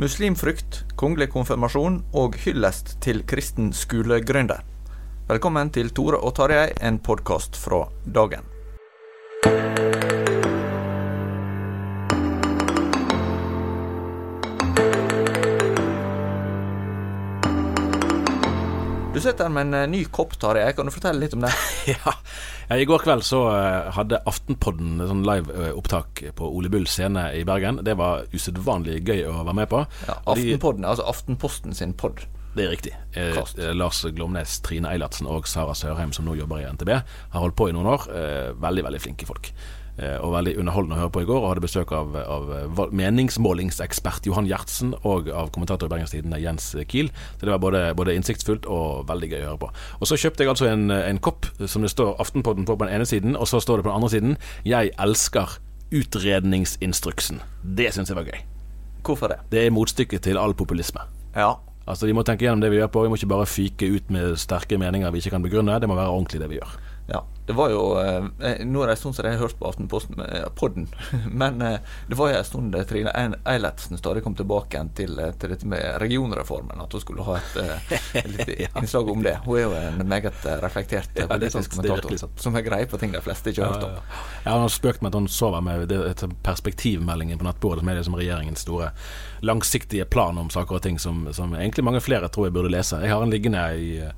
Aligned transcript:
Muslimfrykt, 0.00 0.84
kongelig 0.96 1.26
konfirmasjon 1.34 1.98
og 2.16 2.38
hyllest 2.40 2.94
til 3.04 3.18
kristen 3.28 3.66
skolegründer. 3.76 4.62
Velkommen 5.28 5.68
til 5.74 5.90
Tore 5.92 6.16
og 6.24 6.38
Tarjei, 6.38 6.70
en 6.80 6.96
podkast 7.04 7.58
fra 7.60 7.82
dagen. 8.08 8.46
Du 19.20 19.26
sitter 19.26 19.44
her 19.44 19.52
med 19.52 19.66
en 19.66 19.74
eh, 19.76 19.88
ny 19.92 19.98
kopp, 20.08 20.32
Tarjei. 20.40 20.70
Kan 20.72 20.88
du 20.88 20.94
fortelle 20.94 21.20
litt 21.20 21.34
om 21.36 21.42
det? 21.44 21.52
Ja. 21.92 22.14
I 22.72 22.86
går 22.88 23.02
kveld 23.02 23.24
så 23.26 23.40
eh, 23.52 23.90
hadde 23.92 24.22
Aftenpodden 24.30 25.02
sånn 25.04 25.24
live-opptak 25.28 26.22
på 26.38 26.48
Ole 26.56 26.70
Bull 26.72 26.86
scene 26.88 27.26
i 27.36 27.42
Bergen. 27.44 27.82
Det 27.84 27.98
var 28.00 28.24
usedvanlig 28.32 29.02
gøy 29.04 29.26
å 29.28 29.42
være 29.42 29.56
med 29.58 29.68
på. 29.68 29.82
Ja, 30.08 30.16
Aftenpodden, 30.24 30.86
altså 30.88 31.04
Aftenposten 31.12 31.76
sin 31.76 31.92
pod. 32.00 32.22
Det 32.56 32.64
er 32.64 32.72
riktig. 32.72 32.94
Eh, 33.14 33.36
eh, 33.36 33.74
Lars 33.76 34.02
Glomnes, 34.14 34.60
Trine 34.66 34.90
Eilertsen 34.90 35.28
og 35.30 35.46
Sara 35.48 35.74
Sørheim, 35.78 36.12
som 36.12 36.26
nå 36.26 36.34
jobber 36.38 36.62
i 36.62 36.70
NTB, 36.70 36.90
har 36.96 37.44
holdt 37.44 37.58
på 37.58 37.68
i 37.70 37.76
noen 37.76 37.86
år. 37.92 38.08
Eh, 38.10 38.48
veldig, 38.58 38.86
veldig 38.88 39.02
flinke 39.02 39.28
folk. 39.28 39.52
Eh, 40.00 40.16
og 40.24 40.32
veldig 40.32 40.54
underholdende 40.60 40.96
å 40.96 41.00
høre 41.02 41.12
på 41.12 41.22
i 41.24 41.28
går. 41.28 41.40
Og 41.42 41.48
hadde 41.50 41.64
besøk 41.64 41.92
av, 41.92 42.14
av 42.16 42.50
eh, 42.56 42.82
meningsmålingsekspert 42.96 44.26
Johan 44.28 44.48
Gjertsen 44.48 44.94
og 45.02 45.28
av 45.28 45.50
kommentator 45.54 45.90
i 45.90 45.92
Bergens 45.92 46.14
Tidende 46.14 46.40
Jens 46.40 46.70
Kiel. 46.88 47.10
Så 47.36 47.44
det 47.44 47.52
var 47.52 47.62
både, 47.62 47.82
både 47.98 48.14
innsiktsfullt 48.16 48.68
og 48.70 49.06
veldig 49.10 49.32
gøy 49.32 49.40
å 49.42 49.48
høre 49.50 49.62
på. 49.66 49.72
Og 50.00 50.10
så 50.10 50.18
kjøpte 50.20 50.46
jeg 50.46 50.54
altså 50.54 50.70
en, 50.70 50.88
en 50.94 51.22
kopp 51.22 51.50
som 51.66 51.84
det 51.84 51.92
står 51.92 52.16
Aftenpodden 52.22 52.66
på 52.68 52.78
på 52.80 52.86
den 52.86 52.94
ene 52.96 53.08
siden, 53.08 53.36
og 53.36 53.48
så 53.50 53.60
står 53.60 53.80
det 53.80 53.84
på 53.84 53.90
den 53.90 53.98
andre 53.98 54.10
siden 54.10 54.36
'Jeg 54.64 54.92
elsker 54.98 55.58
utredningsinstruksen'. 55.92 57.42
Det 57.76 57.92
syns 57.92 58.08
jeg 58.08 58.16
var 58.16 58.24
gøy. 58.24 58.40
Hvorfor 59.04 59.28
det? 59.28 59.40
Det 59.52 59.66
er 59.66 59.74
motstykket 59.74 60.22
til 60.22 60.38
all 60.38 60.54
populisme. 60.54 61.00
Ja. 61.36 61.56
Altså 61.90 62.06
Vi 62.06 62.14
må 62.14 62.22
tenke 62.26 62.46
gjennom 62.46 62.62
det 62.62 62.70
vi 62.72 62.78
gjør 62.78 62.92
på. 62.94 63.02
Vi 63.04 63.10
må 63.10 63.18
ikke 63.18 63.32
bare 63.34 63.50
fyke 63.50 63.90
ut 63.96 64.14
med 64.14 64.38
sterke 64.38 64.78
meninger 64.78 65.10
vi 65.10 65.22
ikke 65.22 65.34
kan 65.34 65.44
begrunne. 65.44 65.80
Det 65.82 65.90
må 65.90 65.98
være 65.98 66.14
ordentlig, 66.14 66.40
det 66.42 66.50
vi 66.52 66.60
gjør. 66.60 66.78
Ja, 67.10 67.24
det 67.46 67.52
var 67.58 67.70
jo 67.72 67.80
eh, 67.98 68.24
Nå 68.64 68.82
er 68.82 68.86
det 68.86 68.92
en 68.94 68.98
stund 69.00 69.16
siden 69.16 69.32
jeg 69.32 69.38
har 69.40 69.48
hørt 69.48 69.56
på 69.58 69.66
Aftenposten 69.66 70.20
eh, 70.22 70.44
podden, 70.54 70.84
men 71.42 71.62
eh, 71.62 71.80
det 72.06 72.14
var 72.14 72.30
jo 72.30 72.36
en 72.38 72.44
stund 72.46 72.76
eh, 72.78 72.84
Trine 72.86 73.10
Eilertsen 73.50 73.98
stadig 73.98 74.22
kom 74.22 74.36
tilbake 74.38 74.76
igjen 74.76 74.92
til, 74.94 75.18
eh, 75.18 75.32
til 75.34 75.50
dette 75.50 75.66
med 75.66 75.96
regionreformen. 76.02 76.78
At 76.84 76.94
hun 76.94 77.02
skulle 77.02 77.26
ha 77.26 77.38
et, 77.40 77.56
eh, 77.58 77.96
et 78.20 78.28
lite 78.30 78.56
innslag 78.78 79.10
om 79.10 79.24
det. 79.26 79.34
Hun 79.46 79.58
er 79.58 79.64
jo 79.64 79.72
en 79.80 80.04
meget 80.06 80.46
eh, 80.46 80.60
reflektert 80.62 81.10
eh, 81.18 81.24
Ja, 81.24 81.30
politisk. 81.32 81.74
Det 81.80 81.90
kommentator 81.90 82.42
som 82.44 82.54
har 82.54 82.66
greie 82.68 82.86
på 82.86 83.00
ting 83.02 83.16
de 83.16 83.22
fleste 83.24 83.50
ikke 83.50 83.66
har 83.66 83.74
hørt 83.74 83.88
om. 83.88 83.96
Ja, 84.44 84.52
Han 84.52 84.66
har 84.68 84.74
spøkt 84.76 85.02
med 85.02 85.10
at 85.10 85.18
han 85.18 85.26
sover 85.28 85.64
med 85.66 85.88
det, 85.90 85.98
et 86.12 86.24
perspektivmeldingen 86.46 87.40
på 87.42 87.48
nattbordet, 87.48 87.82
som 87.82 87.90
er 87.90 87.98
liksom 87.98 88.18
regjeringens 88.20 88.62
store 88.62 88.92
langsiktige 89.42 90.04
plan 90.04 90.38
om 90.38 90.50
saker 90.50 90.78
og 90.78 90.82
ting 90.86 91.02
som, 91.02 91.24
som 91.34 91.54
egentlig 91.58 91.84
mange 91.84 92.04
flere 92.04 92.28
tror 92.30 92.46
jeg 92.46 92.54
burde 92.54 92.70
lese. 92.70 93.00
Jeg 93.02 93.10
har 93.10 93.26
en 93.26 93.34
liggende 93.34 93.66
i, 93.74 93.90
eh, 94.04 94.14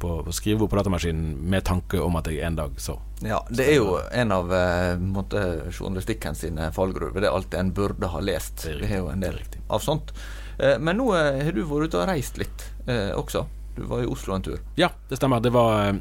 på, 0.00 0.10
på 0.26 0.32
skrivebord 0.34 0.70
på 0.72 0.78
datamaskinen 0.80 1.36
med 1.52 1.64
tanke 1.68 2.00
om 2.02 2.16
at 2.20 2.28
jeg 2.32 2.42
en 2.46 2.56
dag 2.58 2.74
så. 2.80 2.96
Ja, 3.24 3.42
det 3.52 3.66
er 3.68 3.78
jo 3.78 3.98
en 4.16 4.32
av 4.32 4.52
eh, 4.56 4.94
måte, 5.00 5.42
journalistikken 5.76 6.38
sine 6.38 6.70
fallgruver. 6.76 7.20
Det 7.20 7.28
er 7.30 7.36
alt 7.36 7.56
en 7.60 7.72
burde 7.76 8.08
ha 8.12 8.22
lest. 8.24 8.64
Det 8.64 8.76
er 8.78 8.80
det 8.84 8.90
er 8.94 9.02
jo 9.04 9.10
en 9.12 9.24
del 9.24 9.40
av 9.68 9.84
sånt. 9.84 10.12
Eh, 10.58 10.78
Men 10.80 11.00
nå 11.00 11.10
eh, 11.16 11.42
har 11.44 11.52
du 11.56 11.62
vært 11.68 11.90
ute 11.92 12.00
og 12.00 12.08
reist 12.10 12.40
litt 12.40 12.66
eh, 12.86 13.12
også. 13.16 13.44
Du 13.76 13.84
var 13.88 14.02
i 14.02 14.08
Oslo 14.10 14.34
en 14.34 14.42
tur. 14.44 14.58
Ja, 14.80 14.90
det 15.08 15.20
stemmer. 15.20 15.40
Det 15.44 15.52
var 15.54 15.94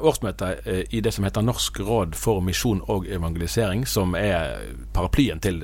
årsmøte 0.00 0.48
eh, 0.64 0.82
i 0.96 1.00
det 1.04 1.12
som 1.14 1.24
heter 1.26 1.44
Norsk 1.44 1.80
råd 1.84 2.14
for 2.18 2.40
misjon 2.44 2.80
og 2.90 3.06
evangelisering, 3.12 3.86
som 3.86 4.14
er 4.18 4.58
paraplyen 4.96 5.40
til 5.44 5.60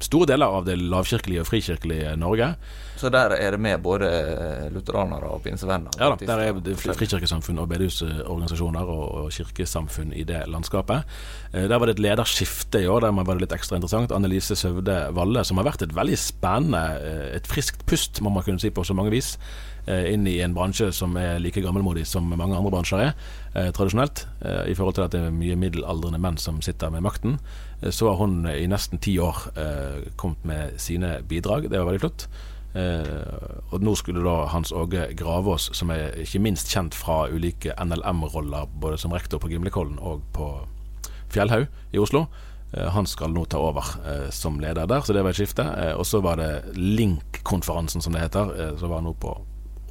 store 0.00 0.26
deler 0.32 0.46
av 0.58 0.64
det 0.68 0.76
lavkirkelige 0.80 1.42
og 1.44 1.48
frikirkelige 1.50 2.16
Norge. 2.20 2.52
Så 2.98 3.10
der 3.14 3.30
er 3.36 3.54
det 3.54 3.60
med 3.62 3.78
både 3.84 4.08
eh, 4.10 4.64
lutheranere 4.74 5.28
og 5.30 5.42
pinsevenner. 5.44 5.92
Ja 6.00 6.08
da, 6.10 6.16
der 6.26 6.42
er 6.48 6.56
det 6.64 6.74
fri- 6.80 6.96
frikirkesamfunn 6.98 7.60
og 7.62 7.68
bedehusorganisasjoner 7.70 8.88
og, 8.90 9.04
og 9.22 9.30
kirkesamfunn 9.36 10.12
i 10.18 10.24
det 10.26 10.40
landskapet. 10.50 11.04
Eh, 11.52 11.68
Der 11.70 11.78
var 11.78 11.86
det 11.86 11.98
et 11.98 12.02
lederskifte 12.08 12.82
i 12.82 12.88
år, 12.90 13.00
der 13.06 13.12
var 13.14 13.34
det 13.38 13.46
litt 13.46 13.54
ekstra 13.58 13.78
interessant. 13.78 14.12
Annelise 14.16 14.56
Søvde 14.58 14.98
Valle, 15.14 15.44
som 15.46 15.60
har 15.60 15.68
vært 15.70 15.86
et 15.86 15.94
veldig 15.94 16.18
spennende, 16.18 16.82
eh, 16.98 17.36
et 17.38 17.46
friskt 17.46 17.86
pust, 17.86 18.20
må 18.24 18.30
man 18.34 18.42
kunne 18.46 18.58
si 18.62 18.70
på 18.74 18.82
så 18.86 18.94
mange 18.98 19.14
vis, 19.14 19.36
eh, 19.38 19.67
inn 20.12 20.26
i 20.28 20.38
en 20.44 20.54
bransje 20.56 20.90
som 20.92 21.16
er 21.16 21.38
like 21.40 21.62
gammelmodig 21.64 22.04
som 22.06 22.26
mange 22.28 22.56
andre 22.56 22.70
bransjer 22.74 23.00
er, 23.06 23.14
eh, 23.54 23.70
tradisjonelt. 23.72 24.26
eh, 24.44 24.70
I 24.70 24.74
forhold 24.74 24.94
til 24.98 25.04
at 25.06 25.10
det 25.14 25.20
er 25.26 25.30
mye 25.34 25.56
middelaldrende 25.56 26.20
menn 26.20 26.36
som 26.38 26.60
sitter 26.60 26.90
med 26.90 27.02
makten. 27.02 27.38
Eh, 27.82 27.90
Så 27.90 28.08
har 28.10 28.16
hun 28.16 28.46
i 28.46 28.66
nesten 28.66 28.98
ti 29.00 29.16
år 29.18 29.48
eh, 29.56 30.10
kommet 30.16 30.44
med 30.44 30.78
sine 30.80 31.22
bidrag. 31.22 31.70
Det 31.70 31.78
var 31.78 31.92
veldig 31.92 32.00
flott. 32.00 32.26
Eh, 32.74 33.72
og 33.72 33.80
nå 33.80 33.94
skulle 33.96 34.22
da 34.22 34.46
Hans 34.52 34.72
Åge 34.72 35.14
Gravås, 35.16 35.70
som 35.74 35.90
er 35.90 36.12
ikke 36.20 36.40
minst 36.40 36.68
kjent 36.68 36.94
fra 36.94 37.26
ulike 37.32 37.72
NLM-roller, 37.78 38.66
både 38.78 38.98
som 38.98 39.10
rektor 39.12 39.38
på 39.40 39.48
Gimlekollen 39.48 39.98
og 39.98 40.20
på 40.36 40.50
Fjellhaug 41.32 41.66
i 41.94 41.98
Oslo, 41.98 42.26
eh, 42.74 42.88
han 42.92 43.06
skal 43.06 43.32
nå 43.32 43.46
ta 43.48 43.58
over 43.58 43.84
eh, 44.04 44.30
som 44.30 44.60
leder 44.60 44.86
der, 44.86 45.00
så 45.00 45.12
det 45.16 45.22
var 45.24 45.30
et 45.30 45.40
skifte. 45.40 45.64
Eh, 45.64 45.94
og 45.96 46.04
så 46.04 46.20
var 46.22 46.36
det 46.36 46.76
Link-konferansen, 46.76 48.02
som 48.04 48.12
det 48.12 48.20
heter, 48.26 48.52
eh, 48.60 48.76
som 48.78 48.90
var 48.90 49.00
nå 49.02 49.14
på 49.18 49.34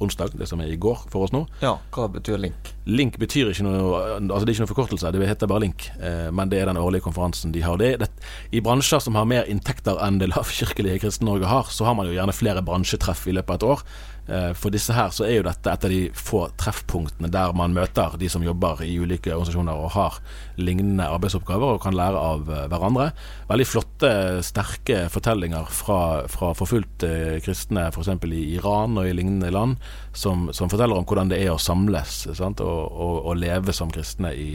onsdag, 0.04 0.34
det 0.38 0.48
som 0.50 0.60
er 0.62 0.72
i 0.72 0.78
går 0.80 1.04
for 1.12 1.26
oss 1.26 1.34
nå. 1.34 1.44
Ja, 1.62 1.76
hva 1.94 2.08
betyr 2.12 2.40
link? 2.40 2.72
Link 2.88 3.18
betyr 3.20 3.52
ikke 3.52 3.66
noe 3.66 4.02
Altså 4.18 4.44
det 4.44 4.52
er 4.52 4.54
ikke 4.56 4.66
noe 4.66 4.72
forkortelse, 4.72 5.12
det 5.14 5.28
heter 5.28 5.50
bare 5.50 5.64
Link. 5.66 5.88
Eh, 6.00 6.28
men 6.34 6.50
det 6.52 6.60
er 6.60 6.70
den 6.70 6.80
årlige 6.80 7.04
konferansen 7.06 7.52
de 7.54 7.62
har. 7.64 7.78
Det, 7.80 7.94
det, 8.02 8.10
I 8.54 8.62
bransjer 8.64 9.02
som 9.04 9.18
har 9.18 9.28
mer 9.28 9.48
inntekter 9.50 9.98
enn 10.04 10.20
det 10.22 10.30
lavkirkelige 10.32 11.02
Kristen-Norge 11.04 11.50
har, 11.50 11.72
så 11.72 11.88
har 11.88 11.98
man 11.98 12.08
jo 12.08 12.16
gjerne 12.16 12.36
flere 12.36 12.64
bransjetreff 12.64 13.26
i 13.28 13.36
løpet 13.36 13.56
av 13.56 13.60
et 13.60 13.68
år. 13.74 13.84
Eh, 14.28 14.50
for 14.52 14.74
disse 14.74 14.92
her 14.92 15.08
så 15.14 15.24
er 15.24 15.38
jo 15.38 15.46
dette 15.46 15.72
et 15.72 15.84
av 15.86 15.92
de 15.92 16.00
få 16.12 16.42
treffpunktene 16.60 17.30
der 17.32 17.54
man 17.56 17.72
møter 17.76 18.18
de 18.20 18.28
som 18.28 18.44
jobber 18.44 18.82
i 18.84 18.90
ulike 19.00 19.32
organisasjoner 19.32 19.78
og 19.80 19.94
har 19.94 20.18
lignende 20.60 21.06
arbeidsoppgaver 21.08 21.78
og 21.78 21.80
kan 21.84 21.96
lære 21.96 22.20
av 22.20 22.50
eh, 22.52 22.66
hverandre. 22.68 23.08
Veldig 23.48 23.68
flotte, 23.68 24.12
sterke 24.44 25.06
fortellinger 25.12 25.72
fra, 25.72 26.00
fra 26.28 26.52
forfulgte 26.58 27.40
kristne 27.44 27.86
f.eks. 27.88 28.12
i 28.28 28.44
Iran 28.58 29.00
og 29.00 29.08
i 29.08 29.16
lignende 29.16 29.52
land, 29.54 29.78
som, 30.12 30.50
som 30.52 30.68
forteller 30.68 31.00
om 31.00 31.08
hvordan 31.08 31.32
det 31.32 31.40
er 31.40 31.54
å 31.54 31.62
samles? 31.62 32.26
Og, 32.28 32.60
og, 32.60 33.16
og 33.24 33.40
leve 33.40 33.72
som 33.72 33.88
kristne 33.92 34.34
i, 34.36 34.50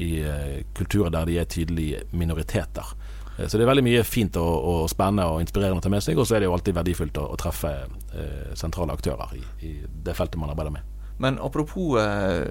i 0.00 0.10
eh, 0.24 0.60
kulturer 0.76 1.12
der 1.12 1.28
de 1.28 1.38
er 1.42 1.50
tydelige 1.50 2.06
minoriteter. 2.16 2.96
Så 3.46 3.58
det 3.58 3.64
er 3.64 3.70
veldig 3.70 3.86
mye 3.86 4.04
fint 4.04 4.36
og, 4.40 4.54
og, 4.70 4.84
spennende 4.90 5.26
og 5.30 5.42
inspirerende 5.42 5.80
å 5.80 5.84
ta 5.84 5.92
med 5.92 6.04
seg. 6.04 6.18
Og 6.18 6.28
så 6.28 6.36
er 6.36 6.42
det 6.42 6.50
jo 6.50 6.54
alltid 6.56 6.76
verdifullt 6.76 7.20
å, 7.22 7.26
å 7.34 7.38
treffe 7.40 7.72
eh, 7.80 8.54
sentrale 8.58 8.96
aktører 8.96 9.36
i, 9.38 9.42
i, 9.66 9.74
det 10.06 10.16
feltet 10.18 10.40
man 10.40 10.52
arbeider 10.52 10.74
med. 10.74 10.96
Men 11.20 11.38
apropos 11.42 12.00
eh, 12.00 12.46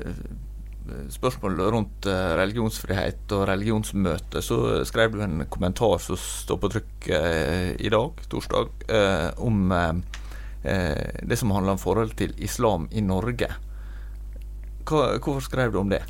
spørsmål 1.14 1.62
rundt 1.74 2.08
eh, 2.10 2.34
religionsfrihet 2.40 3.34
og 3.38 3.46
religionsmøte, 3.50 4.42
så 4.46 4.60
skrev 4.88 5.16
du 5.16 5.24
en 5.26 5.46
kommentar 5.52 5.98
som 6.04 6.20
står 6.20 6.62
på 6.62 6.72
trykk 6.76 7.10
eh, 7.18 7.72
i 7.78 7.92
dag, 7.94 8.22
torsdag, 8.32 8.86
eh, 8.90 9.30
om 9.46 9.72
eh, 9.76 9.94
det 11.24 11.40
som 11.40 11.54
handler 11.56 11.78
om 11.78 11.82
forholdet 11.82 12.18
til 12.24 12.38
islam 12.46 12.90
i 12.92 13.04
Norge. 13.06 13.52
Hvorfor 14.90 15.44
skrev 15.46 15.74
du 15.74 15.80
om 15.82 15.92
det? 15.92 16.02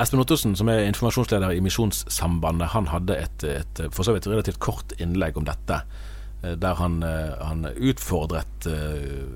Espen 0.00 0.22
Ottosen, 0.22 0.56
som 0.58 0.68
er 0.72 0.86
informasjonsleder 0.88 1.54
i 1.54 1.62
Misjonssambandet, 1.64 2.72
han 2.74 2.90
hadde 2.92 3.18
et, 3.26 3.46
et 3.46 3.84
for 3.94 4.06
så 4.06 4.16
vidt 4.16 4.28
relativt 4.30 4.60
kort 4.62 4.96
innlegg 4.98 5.38
om 5.40 5.46
dette. 5.48 5.82
Eh, 6.44 6.56
der 6.60 6.74
han, 6.74 7.02
eh, 7.02 7.46
han 7.46 7.66
utfordret 7.76 8.66
uh, 8.66 9.30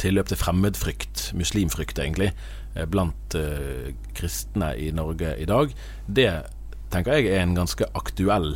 tilløp 0.00 0.30
til 0.30 0.40
fremmedfrykt, 0.40 1.30
muslimfrykt 1.36 1.98
egentlig, 2.00 2.32
blant 2.88 3.34
kristne 4.14 4.70
i 4.78 4.92
Norge 4.94 5.34
i 5.42 5.44
dag. 5.44 5.74
Det 6.06 6.30
tenker 6.94 7.18
jeg 7.18 7.34
er 7.34 7.42
en 7.42 7.56
ganske 7.58 7.84
aktuell 7.98 8.54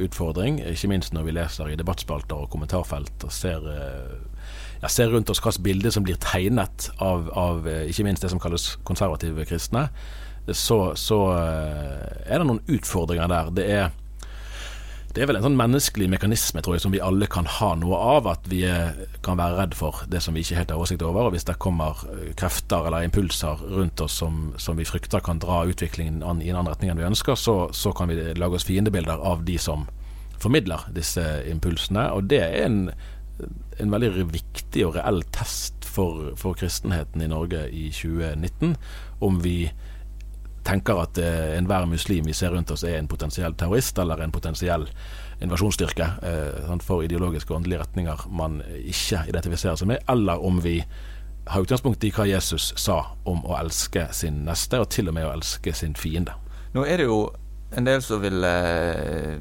utfordring, 0.00 0.62
ikke 0.62 0.88
minst 0.88 1.12
når 1.12 1.26
vi 1.26 1.34
leser 1.34 1.72
i 1.72 1.76
debattspalter 1.76 2.38
og 2.38 2.48
kommentarfelt 2.54 3.26
og 3.26 3.34
ser 3.34 3.66
ja, 4.82 4.88
ser 4.88 5.12
rundt 5.12 5.30
oss 5.30 5.42
hvilket 5.42 5.64
bilde 5.64 5.92
som 5.94 6.06
blir 6.06 6.18
tegnet 6.22 6.90
av, 7.02 7.30
av, 7.34 7.66
eh, 7.68 7.86
ikke 7.90 8.06
minst 8.06 8.24
det 8.24 8.32
som 8.32 8.42
kalles 8.42 8.76
konservative 8.88 9.46
kristne, 9.48 9.88
så, 10.48 10.94
så 10.96 11.22
eh, 11.36 12.28
er 12.28 12.38
det 12.38 12.46
noen 12.46 12.62
utfordringer 12.70 13.28
der. 13.30 13.50
Det 13.56 13.66
er, 13.68 13.90
det 15.12 15.24
er 15.24 15.28
vel 15.28 15.40
en 15.40 15.46
sånn 15.48 15.58
menneskelig 15.58 16.06
mekanisme 16.12 16.62
tror 16.62 16.76
jeg, 16.76 16.84
som 16.84 16.94
vi 16.94 17.02
alle 17.02 17.26
kan 17.30 17.48
ha 17.58 17.72
noe 17.80 17.98
av. 18.16 18.30
At 18.30 18.48
vi 18.48 18.62
kan 19.26 19.40
være 19.40 19.58
redd 19.58 19.76
for 19.76 20.04
det 20.08 20.22
som 20.24 20.36
vi 20.36 20.44
ikke 20.44 20.60
helt 20.60 20.72
har 20.72 20.80
oversikt 20.80 21.04
over. 21.04 21.26
Og 21.26 21.36
hvis 21.36 21.48
det 21.48 21.58
kommer 21.60 22.00
eh, 22.14 22.32
krefter 22.38 22.88
eller 22.88 23.04
impulser 23.08 23.60
rundt 23.74 24.00
oss 24.04 24.20
som, 24.22 24.52
som 24.62 24.78
vi 24.78 24.88
frykter 24.88 25.24
kan 25.24 25.42
dra 25.42 25.64
utviklingen 25.68 26.22
an, 26.22 26.40
i 26.44 26.52
en 26.52 26.60
annen 26.60 26.72
retning 26.72 26.94
enn 26.94 27.02
vi 27.02 27.08
ønsker, 27.08 27.36
så, 27.36 27.60
så 27.74 27.92
kan 27.96 28.12
vi 28.12 28.20
lage 28.38 28.60
oss 28.60 28.68
fiendebilder 28.68 29.20
av 29.20 29.44
de 29.48 29.58
som 29.60 29.88
formidler 30.38 30.86
disse 30.94 31.24
impulsene. 31.50 32.08
Og 32.14 32.30
det 32.30 32.44
er 32.46 32.68
en 32.68 32.82
en 33.78 33.92
veldig 33.92 34.26
viktig 34.32 34.86
og 34.86 34.96
reell 34.96 35.22
test 35.34 35.86
for, 35.88 36.32
for 36.40 36.58
kristenheten 36.58 37.22
i 37.22 37.30
Norge 37.30 37.66
i 37.70 37.88
2019. 37.94 38.74
Om 39.24 39.40
vi 39.44 39.70
tenker 40.68 41.00
at 41.00 41.18
eh, 41.22 41.54
enhver 41.56 41.86
muslim 41.88 42.26
vi 42.28 42.36
ser 42.36 42.52
rundt 42.52 42.70
oss 42.74 42.84
er 42.84 42.98
en 42.98 43.08
potensiell 43.08 43.54
terrorist 43.56 43.98
eller 43.98 44.20
en 44.20 44.34
potensiell 44.34 44.88
invasjonsstyrke 45.40 46.08
eh, 46.28 46.74
for 46.84 47.06
ideologiske 47.06 47.54
og 47.54 47.62
åndelige 47.62 47.84
retninger 47.86 48.26
man 48.28 48.60
ikke 48.82 49.22
identifiserer 49.30 49.78
seg 49.80 49.94
med, 49.94 50.02
eller 50.10 50.44
om 50.44 50.60
vi 50.64 50.82
har 51.48 51.64
utgangspunkt 51.64 52.04
i 52.04 52.12
hva 52.12 52.26
Jesus 52.28 52.72
sa 52.76 52.98
om 53.28 53.40
å 53.48 53.56
elske 53.56 54.08
sin 54.12 54.42
neste, 54.44 54.82
og 54.82 54.90
til 54.92 55.08
og 55.08 55.16
med 55.16 55.28
å 55.28 55.32
elske 55.32 55.72
sin 55.76 55.96
fiende. 55.96 56.34
Nå 56.74 56.84
er 56.84 57.00
det 57.00 57.08
jo 57.08 57.22
en 57.76 57.88
del 57.88 58.02
som 58.04 58.20
vil, 58.22 58.44
eh, 58.44 59.38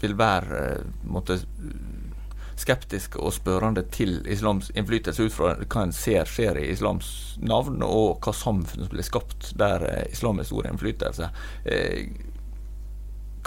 vil 0.00 0.16
være 0.16 0.60
eh, 0.64 0.84
måtte, 1.04 1.38
skeptiske 2.56 3.20
og 3.20 3.34
spørrende 3.36 3.84
til 3.92 4.18
islams 4.32 4.70
innflytelse 4.74 5.26
ut 5.28 5.34
fra 5.34 5.52
hva 5.60 5.82
en 5.84 5.92
ser 5.94 6.28
skjer 6.30 6.60
i 6.60 6.70
islams 6.72 7.10
navn, 7.42 7.82
og 7.84 8.24
hva 8.24 8.32
samfunn 8.34 8.86
som 8.86 8.94
blir 8.94 9.06
skapt 9.06 9.52
der 9.60 9.84
eh, 9.90 10.06
islam 10.12 10.40
har 10.40 10.48
stor 10.48 10.70
innflytelse. 10.70 11.30
Eh, 11.64 12.08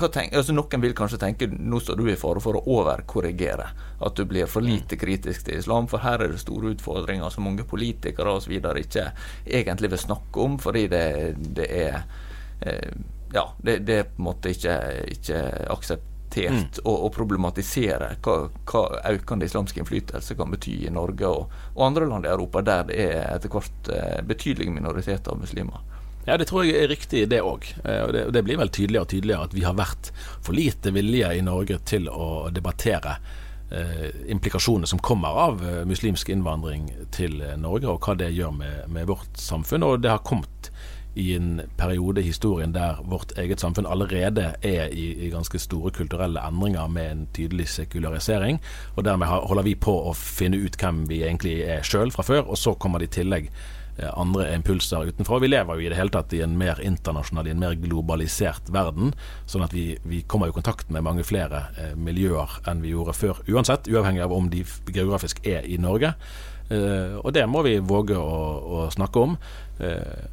tenk, 0.07 0.33
altså 0.33 0.53
Noen 0.55 0.83
vil 0.83 0.95
kanskje 0.95 1.19
tenke 1.19 1.49
nå 1.49 1.81
står 1.83 1.99
du 1.99 2.07
i 2.07 2.17
fare 2.19 2.41
for 2.43 2.59
å 2.59 2.63
overkorrigere. 2.77 3.67
At 4.05 4.15
du 4.15 4.25
blir 4.29 4.47
for 4.47 4.63
lite 4.63 4.95
mm. 4.95 5.01
kritisk 5.01 5.47
til 5.47 5.59
islam, 5.59 5.89
for 5.91 6.05
her 6.05 6.23
er 6.23 6.33
det 6.33 6.41
store 6.43 6.75
utfordringer 6.75 7.33
som 7.33 7.47
mange 7.49 7.67
politikere 7.67 8.37
osv. 8.39 8.55
ikke 8.55 9.11
egentlig 9.45 9.91
vil 9.91 10.05
snakke 10.05 10.45
om, 10.45 10.59
fordi 10.61 10.87
det, 10.87 11.05
det 11.57 11.71
er 11.81 12.03
eh, 12.61 12.93
ja, 13.33 13.49
det, 13.57 13.79
det, 13.85 13.97
er 13.97 14.07
på 14.09 14.21
en 14.21 14.29
måte 14.29 14.53
ikke, 14.53 14.75
ikke 15.17 15.41
aksept 15.69 16.08
mm. 16.37 16.81
og, 16.83 16.95
og, 16.95 17.11
problematisere 17.15 18.13
hva, 18.25 18.35
hva 18.69 18.83
økende 19.11 19.47
islamsk 19.49 19.79
innflytelse 19.81 20.37
kan 20.37 20.51
bety 20.53 20.75
i 20.87 20.93
Norge 20.93 21.27
og, 21.27 21.55
og, 21.75 21.85
andre 21.87 22.09
land 22.09 22.27
i 22.27 22.33
Europa 22.33 22.61
der 22.61 22.89
det 22.89 22.99
er 23.09 23.23
etter 23.35 23.53
hvert 23.53 23.93
eh, 23.93 24.19
betydelige 24.25 24.75
minoriteter 24.75 25.33
av 25.33 25.41
muslimer. 25.41 25.81
Ja, 26.29 26.37
det 26.37 26.45
tror 26.45 26.65
jeg 26.67 26.77
er 26.77 26.91
riktig, 26.91 27.23
det 27.31 27.41
òg. 27.41 27.65
Eh, 27.83 28.01
og 28.05 28.13
det, 28.13 28.23
det, 28.35 28.43
blir 28.45 28.59
vel 28.59 28.69
tydeligere 28.69 29.07
og 29.07 29.13
tydeligere 29.13 29.49
at 29.49 29.55
vi 29.55 29.65
har 29.65 29.77
vært 29.77 30.11
for 30.45 30.57
lite 30.57 30.93
villige 30.93 31.31
i 31.37 31.45
Norge 31.45 31.79
til 31.89 32.09
å 32.11 32.49
debattere 32.53 33.15
eh, 33.71 34.09
implikasjonene 34.35 34.89
som 34.89 35.01
kommer 35.01 35.39
av 35.47 35.63
eh, 35.65 35.81
muslimsk 35.89 36.29
innvandring 36.29 36.89
til 37.15 37.39
Norge, 37.57 37.89
og 37.89 38.05
hva 38.05 38.17
det 38.19 38.33
gjør 38.35 38.53
med, 38.59 38.83
med 38.93 39.09
vårt 39.09 39.39
samfunn. 39.41 39.87
Og 39.87 40.03
det 40.03 40.13
har 40.13 40.25
kommet 40.27 40.58
i 41.15 41.33
en 41.35 41.61
periode 41.77 42.21
i 42.21 42.29
historien 42.29 42.73
der 42.73 43.01
vårt 43.09 43.33
eget 43.37 43.61
samfunn 43.61 43.87
allerede 43.89 44.53
er 44.61 44.93
i, 44.93 45.07
i, 45.25 45.31
ganske 45.33 45.59
store 45.59 45.91
kulturelle 45.91 46.41
endringer 46.47 46.87
med 46.87 47.11
en 47.11 47.25
tydelig 47.33 47.67
sekularisering. 47.69 48.61
Og 48.95 49.05
dermed 49.05 49.27
holder 49.27 49.65
vi 49.65 49.75
på 49.75 49.95
å 50.09 50.13
finne 50.17 50.61
ut 50.61 50.77
hvem 50.79 51.05
vi 51.09 51.23
egentlig 51.25 51.59
er 51.65 51.83
sjøl 51.83 52.13
fra 52.13 52.25
før, 52.25 52.45
og 52.45 52.57
så 52.57 52.75
kommer 52.77 53.01
det 53.01 53.09
i 53.09 53.15
tillegg 53.19 53.49
eh, 53.49 54.11
andre 54.13 54.51
impulser 54.53 55.09
utenfra. 55.09 55.41
Vi 55.41 55.51
lever 55.51 55.75
jo 55.75 55.87
i 55.87 55.91
det 55.91 55.97
hele 55.99 56.13
tatt 56.13 56.33
i 56.37 56.43
en 56.45 56.57
mer 56.61 56.81
internasjonal, 56.83 57.49
i 57.49 57.55
en 57.55 57.63
mer 57.65 57.75
globalisert 57.81 58.69
verden. 58.73 59.15
Sånn 59.49 59.65
at 59.65 59.73
vi, 59.75 59.91
vi 60.05 60.21
kommer 60.29 60.53
i 60.53 60.55
kontakt 60.55 60.93
med 60.93 61.07
mange 61.09 61.25
flere 61.27 61.65
eh, 61.75 61.95
miljøer 61.97 62.61
enn 62.69 62.85
vi 62.85 62.93
gjorde 62.93 63.17
før. 63.17 63.43
Uansett, 63.49 63.89
uavhengig 63.89 64.23
av 64.27 64.35
om 64.37 64.51
de 64.53 64.63
geografisk 64.93 65.41
er 65.47 65.65
i 65.65 65.81
Norge. 65.81 66.13
Eh, 66.69 67.15
og 67.17 67.33
det 67.33 67.47
må 67.49 67.65
vi 67.65 67.79
våge 67.81 68.17
å, 68.17 68.41
å 68.61 68.89
snakke 68.93 69.25
om. 69.25 69.39
Eh, 69.81 70.27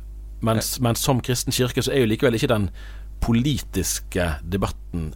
mens, 0.45 0.77
men 0.81 0.99
som 0.99 1.21
kristen 1.25 1.55
kirke 1.55 1.85
så 1.85 1.93
er 1.95 2.05
jo 2.05 2.11
likevel 2.11 2.37
ikke 2.39 2.51
den 2.53 2.69
politiske 3.25 4.35
debatten 4.45 5.13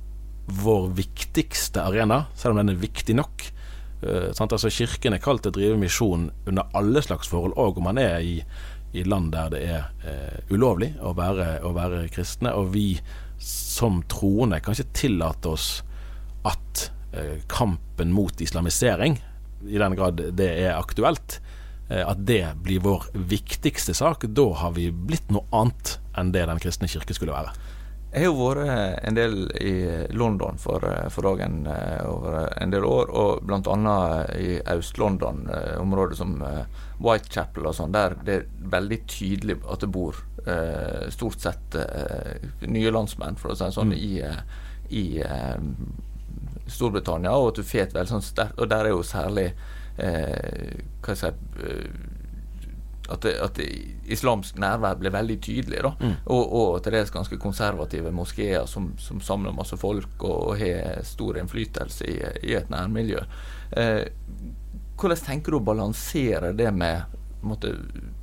vår 0.50 0.88
viktigste 0.98 1.82
arena, 1.84 2.24
selv 2.34 2.54
om 2.54 2.62
den 2.62 2.74
er 2.74 2.80
viktig 2.80 3.14
nok. 3.18 3.44
Uh, 4.00 4.30
altså 4.32 4.70
Kirken 4.72 5.14
er 5.14 5.22
kalt 5.22 5.44
til 5.44 5.52
å 5.52 5.58
drive 5.58 5.80
misjon 5.80 6.30
under 6.48 6.70
alle 6.76 7.02
slags 7.04 7.28
forhold, 7.30 7.56
òg 7.60 7.78
om 7.78 7.90
man 7.90 8.00
er 8.00 8.24
i, 8.24 8.38
i, 8.96 9.04
land 9.04 9.32
der 9.34 9.52
det 9.52 9.60
er 9.68 9.90
uh, 10.06 10.38
ulovlig 10.50 10.94
å 11.04 11.12
være, 11.16 11.60
å 11.66 11.74
være, 11.76 12.06
kristne. 12.12 12.54
Og 12.56 12.72
vi 12.74 12.94
som 13.40 14.02
troende 14.10 14.60
kan 14.64 14.76
ikke 14.76 14.96
tillate 15.04 15.52
oss 15.52 15.68
at 16.48 16.88
uh, 17.14 17.36
kampen 17.52 18.14
mot 18.16 18.40
islamisering, 18.40 19.20
i 19.68 19.78
den 19.78 19.96
grad 19.98 20.22
det 20.38 20.48
er 20.64 20.78
aktuelt, 20.78 21.38
at 21.90 22.20
det 22.22 22.44
blir 22.62 22.82
vår 22.84 23.08
viktigste 23.14 23.94
sak, 23.98 24.28
da 24.30 24.46
har 24.62 24.76
vi 24.76 24.90
blitt 24.94 25.32
noe 25.34 25.42
annet 25.50 25.96
enn 26.18 26.30
det 26.30 26.46
Den 26.46 26.60
kristne 26.62 26.88
kirke 26.90 27.16
skulle 27.16 27.34
være. 27.34 27.50
Jeg 28.10 28.24
har 28.24 28.32
jo 28.32 28.38
vært 28.42 29.04
en 29.06 29.14
del 29.14 29.34
i 29.62 29.72
London 30.18 30.56
for, 30.58 30.82
for 31.14 31.28
dagen 31.28 31.60
eh, 31.70 32.00
over 32.10 32.48
en 32.58 32.72
del 32.72 32.82
år, 32.82 33.12
og 33.14 33.44
bl.a. 33.46 33.98
i 34.34 34.56
Øst-London, 34.72 35.44
eh, 35.54 35.76
området 35.78 36.18
som 36.18 36.34
Whitechapel 36.98 37.68
og 37.70 37.76
sånn, 37.78 37.94
der 37.94 38.16
det 38.26 38.34
er 38.34 38.48
veldig 38.74 39.00
tydelig 39.06 39.60
at 39.62 39.86
det 39.86 39.92
bor 39.94 40.18
stort 41.12 41.42
sett 41.42 41.74
nye 42.64 42.90
landsmenn, 42.90 43.36
for 43.36 43.52
å 43.52 43.54
si 43.58 43.66
det 43.66 43.74
sånn, 43.76 43.90
mm. 43.92 43.98
i, 44.00 44.96
i 44.96 45.20
Storbritannia, 46.64 47.34
og 47.36 47.50
at 47.50 47.60
du 47.60 47.68
får 47.68 47.82
et 47.84 47.94
veldig 47.98 48.12
sånn 48.14 48.24
sterkt 48.24 48.56
Og 48.56 48.70
der 48.72 48.88
er 48.88 48.94
jo 48.94 49.02
særlig 49.04 49.50
eh, 50.00 50.80
hva 51.00 51.16
skal 51.16 51.30
jeg 51.30 51.36
si, 51.36 52.18
at, 53.10 53.22
det, 53.22 53.32
at 53.42 53.56
det, 53.58 53.66
islamsk 54.10 54.58
nærvær 54.62 54.98
blir 55.00 55.14
veldig 55.14 55.38
tydelig. 55.42 55.82
da, 55.82 55.92
mm. 56.00 56.14
og, 56.30 56.52
og 56.60 56.82
til 56.84 56.94
dels 56.94 57.12
ganske 57.14 57.38
konservative 57.42 58.12
moskeer 58.14 58.66
som, 58.70 58.92
som, 58.98 59.20
samler 59.20 59.54
masse 59.56 59.76
folk 59.80 60.22
og, 60.22 60.36
og 60.52 60.60
har 60.60 61.02
stor 61.06 61.40
innflytelse 61.40 62.06
i, 62.06 62.18
i 62.46 62.54
et 62.58 62.70
nærmiljø. 62.70 63.24
Eh, 63.76 64.04
hvordan 65.00 65.24
tenker 65.24 65.54
du 65.54 65.60
å 65.60 65.64
balansere 65.64 66.52
det 66.56 66.70
med 66.76 67.18
måtte, 67.46 67.72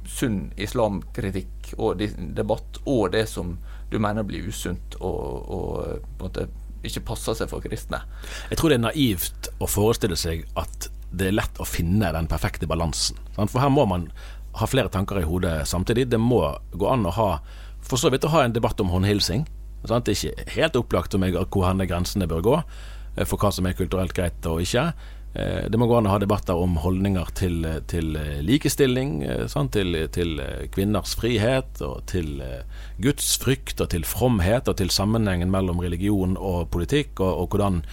sunn 0.08 0.52
islamkritikk 0.62 1.74
og 1.82 2.04
debatt, 2.38 2.80
og 2.86 3.12
det 3.16 3.26
som 3.28 3.58
du 3.92 3.98
mener 4.00 4.24
blir 4.28 4.46
usunt 4.48 4.96
og, 5.02 5.50
og 5.52 6.22
måte, 6.22 6.48
ikke 6.86 7.04
passer 7.10 7.36
seg 7.36 7.50
for 7.52 7.66
kristne? 7.66 8.04
Jeg 8.52 8.60
tror 8.60 8.72
det 8.72 8.78
er 8.80 8.86
naivt 8.86 9.50
å 9.60 9.68
forestille 9.68 10.20
seg 10.20 10.46
at 10.60 10.92
det 11.12 11.30
er 11.30 11.38
lett 11.38 11.62
å 11.62 11.68
finne 11.68 12.12
den 12.14 12.28
perfekte 12.30 12.68
balansen. 12.70 13.20
For 13.38 13.62
her 13.62 13.72
må 13.72 13.86
man 13.90 14.10
ha 14.58 14.68
flere 14.68 14.92
tanker 14.92 15.22
i 15.22 15.28
hodet 15.28 15.68
samtidig. 15.70 16.08
Det 16.12 16.20
må 16.20 16.42
gå 16.74 16.90
an 16.90 17.06
å 17.08 17.14
ha 17.16 17.30
for 17.88 18.00
så 18.02 18.12
vidt 18.12 18.26
å 18.28 18.34
ha 18.34 18.44
en 18.44 18.56
debatt 18.56 18.80
om 18.84 18.92
håndhilsing. 18.92 19.46
Det 19.88 19.96
er 19.96 20.16
ikke 20.16 20.52
helt 20.58 20.80
opplagt 20.80 21.16
om 21.16 21.24
hvor 21.24 21.86
grensene 21.88 22.28
bør 22.28 22.44
gå 22.44 22.56
eh, 22.58 23.26
for 23.26 23.38
hva 23.40 23.54
som 23.54 23.68
er 23.70 23.78
kulturelt 23.78 24.16
greit 24.18 24.46
og 24.50 24.64
ikke. 24.66 24.90
Eh, 25.34 25.68
det 25.70 25.78
må 25.80 25.88
gå 25.90 25.98
an 25.98 26.08
å 26.08 26.14
ha 26.14 26.20
debatter 26.22 26.58
om 26.58 26.78
holdninger 26.82 27.32
til, 27.38 27.66
til 27.92 28.16
likestilling, 28.46 29.20
sant? 29.52 29.76
Til, 29.76 30.00
til, 30.14 30.40
kvinners 30.74 31.14
frihet, 31.20 31.82
og 31.86 32.06
til 32.10 32.42
Guds 33.04 33.36
frykt, 33.42 33.82
og 33.84 33.92
til 33.94 34.08
fromhet, 34.08 34.70
og 34.72 34.80
til 34.80 34.92
sammenhengen 34.94 35.52
mellom 35.54 35.82
religion 35.84 36.38
og 36.40 36.72
politikk, 36.74 37.20
og, 37.20 37.44
og 37.44 37.54
hvordan, 37.54 37.84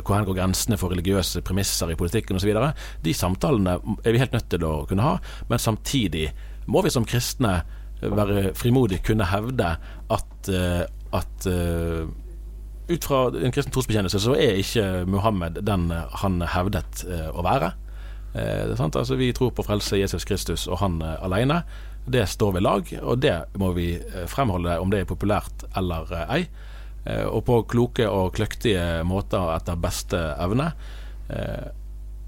hvor 0.00 0.28
går 0.30 0.40
grensene 0.40 0.78
for 0.80 0.94
religiøse 0.94 1.44
premisser 1.44 1.92
i 1.92 1.98
politikken 1.98 2.40
osv. 2.40 2.54
De 3.04 3.14
samtalene 3.16 3.78
er 4.04 4.14
vi 4.14 4.22
helt 4.22 4.36
nødt 4.36 4.50
til 4.54 4.66
å 4.66 4.74
kunne 4.88 5.06
ha, 5.06 5.16
men 5.50 5.62
samtidig 5.62 6.30
må 6.70 6.84
vi 6.84 6.92
som 6.94 7.04
kristne 7.08 7.58
være 8.00 8.52
frimodige 8.56 9.04
kunne 9.06 9.26
hevde 9.28 9.74
at, 10.12 10.50
at 11.14 11.46
ut 12.88 13.04
fra 13.04 13.26
en 13.28 13.52
kristen 13.52 13.72
trosbekjennelse 13.72 14.20
så 14.20 14.34
er 14.36 14.60
ikke 14.60 14.84
Muhammed 15.08 15.62
den 15.64 15.88
han 16.20 16.42
hevdet 16.54 17.04
eh, 17.08 17.30
å 17.32 17.44
være. 17.44 17.72
Eh, 18.34 18.74
altså, 18.76 19.16
vi 19.16 19.32
tror 19.36 19.54
på 19.56 19.64
frelse 19.64 20.00
Jesus 20.00 20.26
Kristus 20.28 20.66
og 20.68 20.80
han 20.82 21.00
eh, 21.02 21.16
alene. 21.24 21.62
Det 22.04 22.26
står 22.28 22.58
ved 22.58 22.66
lag, 22.66 22.90
og 23.00 23.22
det 23.24 23.36
må 23.56 23.70
vi 23.72 23.94
fremholde 24.28 24.76
om 24.76 24.90
det 24.92 25.00
er 25.00 25.08
populært 25.08 25.64
eller 25.72 26.10
ei. 26.28 26.42
Og 27.32 27.40
på 27.44 27.56
kloke 27.68 28.04
og 28.08 28.34
kløktige 28.36 29.00
måter 29.08 29.54
etter 29.54 29.80
beste 29.80 30.20
evne. 30.40 30.66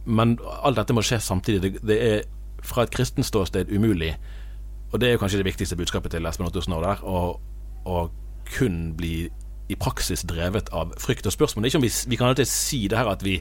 Men 0.08 0.32
alt 0.64 0.80
dette 0.80 0.96
må 0.96 1.04
skje 1.04 1.18
samtidig. 1.20 1.74
Det 1.84 1.96
er 2.06 2.24
fra 2.64 2.86
et 2.86 2.92
kristent 2.92 3.28
ståsted 3.28 3.68
umulig, 3.68 4.14
og 4.94 5.00
det 5.00 5.12
er 5.12 5.20
kanskje 5.20 5.42
det 5.42 5.48
viktigste 5.50 5.76
budskapet 5.76 6.16
til 6.16 6.28
Espen 6.28 6.48
Ottosen 6.48 6.72
nå 6.72 6.80
der, 6.80 7.04
å 7.04 7.98
kun 8.48 8.80
bli 8.96 9.26
i 9.68 9.76
praksis 9.76 10.24
drevet 10.28 10.70
av 10.72 10.94
frykt. 11.00 11.26
Og 11.26 11.32
spørsmål. 11.32 11.70
vi, 11.82 11.90
vi 12.08 12.16
kan 12.16 12.28
alltid 12.28 12.48
si 12.48 12.86
det 12.88 12.98
her 12.98 13.10
at 13.10 13.24
vi, 13.24 13.40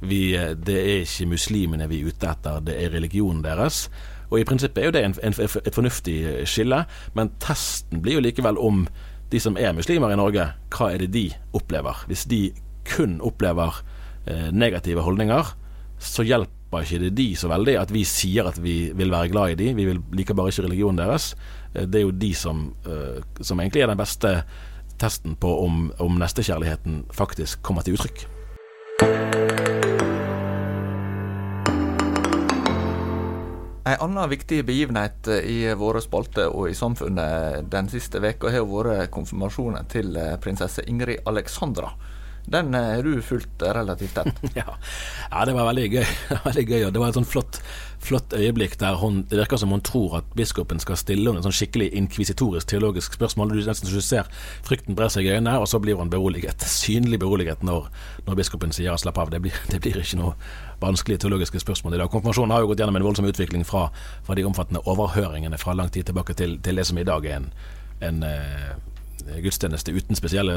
vi, 0.00 0.32
det 0.56 0.76
er 0.80 1.04
ikke 1.04 1.30
muslimene 1.30 1.88
vi 1.88 2.00
er 2.00 2.12
ute 2.12 2.30
etter, 2.30 2.60
det 2.60 2.76
er 2.82 2.92
religionen 2.94 3.42
deres. 3.44 3.88
Og 4.30 4.40
i 4.40 4.44
prinsippet 4.44 4.82
er 4.82 4.88
jo 4.88 4.94
det 4.94 5.04
en, 5.04 5.16
en, 5.22 5.34
et 5.40 5.74
fornuftig 5.74 6.18
skille, 6.48 6.84
men 7.14 7.32
testen 7.42 8.02
blir 8.02 8.18
jo 8.18 8.24
likevel 8.24 8.58
om 8.58 8.86
de 9.32 9.40
som 9.40 9.56
er 9.58 9.74
muslimer 9.76 10.12
i 10.12 10.18
Norge, 10.18 10.46
hva 10.74 10.90
er 10.92 11.04
det 11.04 11.12
de 11.14 11.28
opplever? 11.56 12.04
Hvis 12.10 12.26
de 12.30 12.48
kun 12.88 13.20
opplever 13.24 13.80
eh, 14.26 14.50
negative 14.52 15.04
holdninger, 15.04 15.54
så 15.98 16.24
hjelper 16.26 16.84
ikke 16.84 17.00
det 17.04 17.12
de 17.16 17.28
så 17.38 17.48
veldig 17.50 17.76
at 17.80 17.92
vi 17.94 18.02
sier 18.08 18.48
at 18.50 18.58
vi 18.62 18.90
vil 18.96 19.12
være 19.12 19.30
glad 19.32 19.54
i 19.54 19.58
de, 19.62 19.72
vi 19.78 19.94
liker 20.18 20.36
bare 20.36 20.52
ikke 20.52 20.66
religionen 20.66 21.00
deres. 21.00 21.32
Eh, 21.74 21.86
det 21.86 22.00
er 22.00 22.06
jo 22.06 22.14
de 22.26 22.32
som, 22.38 22.66
eh, 22.86 23.22
som 23.40 23.60
egentlig 23.60 23.84
er 23.84 23.92
den 23.92 24.00
beste 24.00 24.36
testen 25.00 25.36
på 25.40 25.50
om, 25.64 25.88
om 25.98 26.18
nestekjærligheten 26.20 27.04
faktisk 27.14 27.62
kommer 27.62 27.86
til 27.86 27.98
uttrykk. 27.98 28.26
En 33.84 34.00
annen 34.00 34.30
viktig 34.30 34.62
begivenhet 34.64 35.28
i 35.44 35.58
våre 35.76 36.00
spalter 36.00 36.48
og 36.48 36.70
i 36.70 36.76
samfunnet 36.76 37.66
den 37.72 37.90
siste 37.92 38.22
veka 38.24 38.48
har 38.54 38.64
vært 38.68 39.12
konfirmasjonen 39.12 39.90
til 39.92 40.16
prinsesse 40.40 40.86
Ingrid 40.88 41.20
Alexandra. 41.28 41.92
Den 42.46 42.74
har 42.74 43.02
du 43.02 43.22
fulgt 43.22 43.62
relativt 43.62 44.14
tett. 44.14 44.40
ja. 44.54 44.76
ja. 45.30 45.44
det 45.44 45.54
var 45.56 45.68
veldig 45.70 45.86
gøy. 45.92 46.06
veldig 46.44 46.64
gøy. 46.68 46.84
Det 46.92 47.00
var 47.00 47.08
et 47.12 47.16
sånn 47.16 47.28
flott, 47.28 47.60
flott 48.04 48.36
øyeblikk 48.36 48.76
der 48.80 48.98
hun, 49.00 49.22
det 49.30 49.38
virker 49.40 49.60
som 49.60 49.72
hun 49.72 49.84
tror 49.84 50.18
at 50.20 50.34
biskopen 50.36 50.82
skal 50.82 50.98
stille 51.00 51.30
henne 51.30 51.40
et 51.40 51.48
sånn 51.48 51.56
skikkelig 51.56 51.88
inkvisitorisk 51.96 52.68
teologisk 52.74 53.16
spørsmål. 53.16 53.54
Du 53.54 53.64
nesten 53.64 53.88
du 53.88 54.00
ser 54.04 54.28
frykten 54.66 54.98
brer 54.98 55.12
seg 55.12 55.28
i 55.28 55.32
øynene, 55.32 55.56
og 55.62 55.68
så 55.70 55.80
blir 55.80 55.98
hun 56.00 56.12
beroliget. 56.12 56.68
Synlig 56.84 57.22
beroliget 57.24 57.64
når, 57.64 57.88
når 58.28 58.40
biskopen 58.42 58.76
sier 58.76 58.96
'slapp 59.00 59.18
av'. 59.24 59.32
Det 59.32 59.40
blir, 59.42 59.60
det 59.72 59.80
blir 59.80 60.02
ikke 60.02 60.20
noe 60.20 60.36
vanskelige 60.84 61.24
teologiske 61.24 61.64
spørsmål 61.64 61.94
i 61.96 62.02
dag. 62.02 62.10
Konfirmasjonen 62.12 62.52
har 62.52 62.60
jo 62.60 62.72
gått 62.72 62.82
gjennom 62.82 63.00
en 63.00 63.06
voldsom 63.08 63.28
utvikling 63.30 63.64
fra, 63.64 63.88
fra 64.26 64.36
de 64.36 64.44
omfattende 64.44 64.84
overhøringene 64.84 65.58
fra 65.58 65.72
lang 65.72 65.88
tid 65.88 66.10
tilbake 66.10 66.36
til, 66.36 66.58
til 66.60 66.76
det 66.76 66.84
som 66.86 66.98
i 67.00 67.06
dag 67.08 67.24
er 67.24 67.40
en, 67.40 67.48
en 68.04 68.26
eh, 68.28 68.74
gudstjeneste 69.44 69.94
uten 69.94 70.18
spesielle 70.18 70.56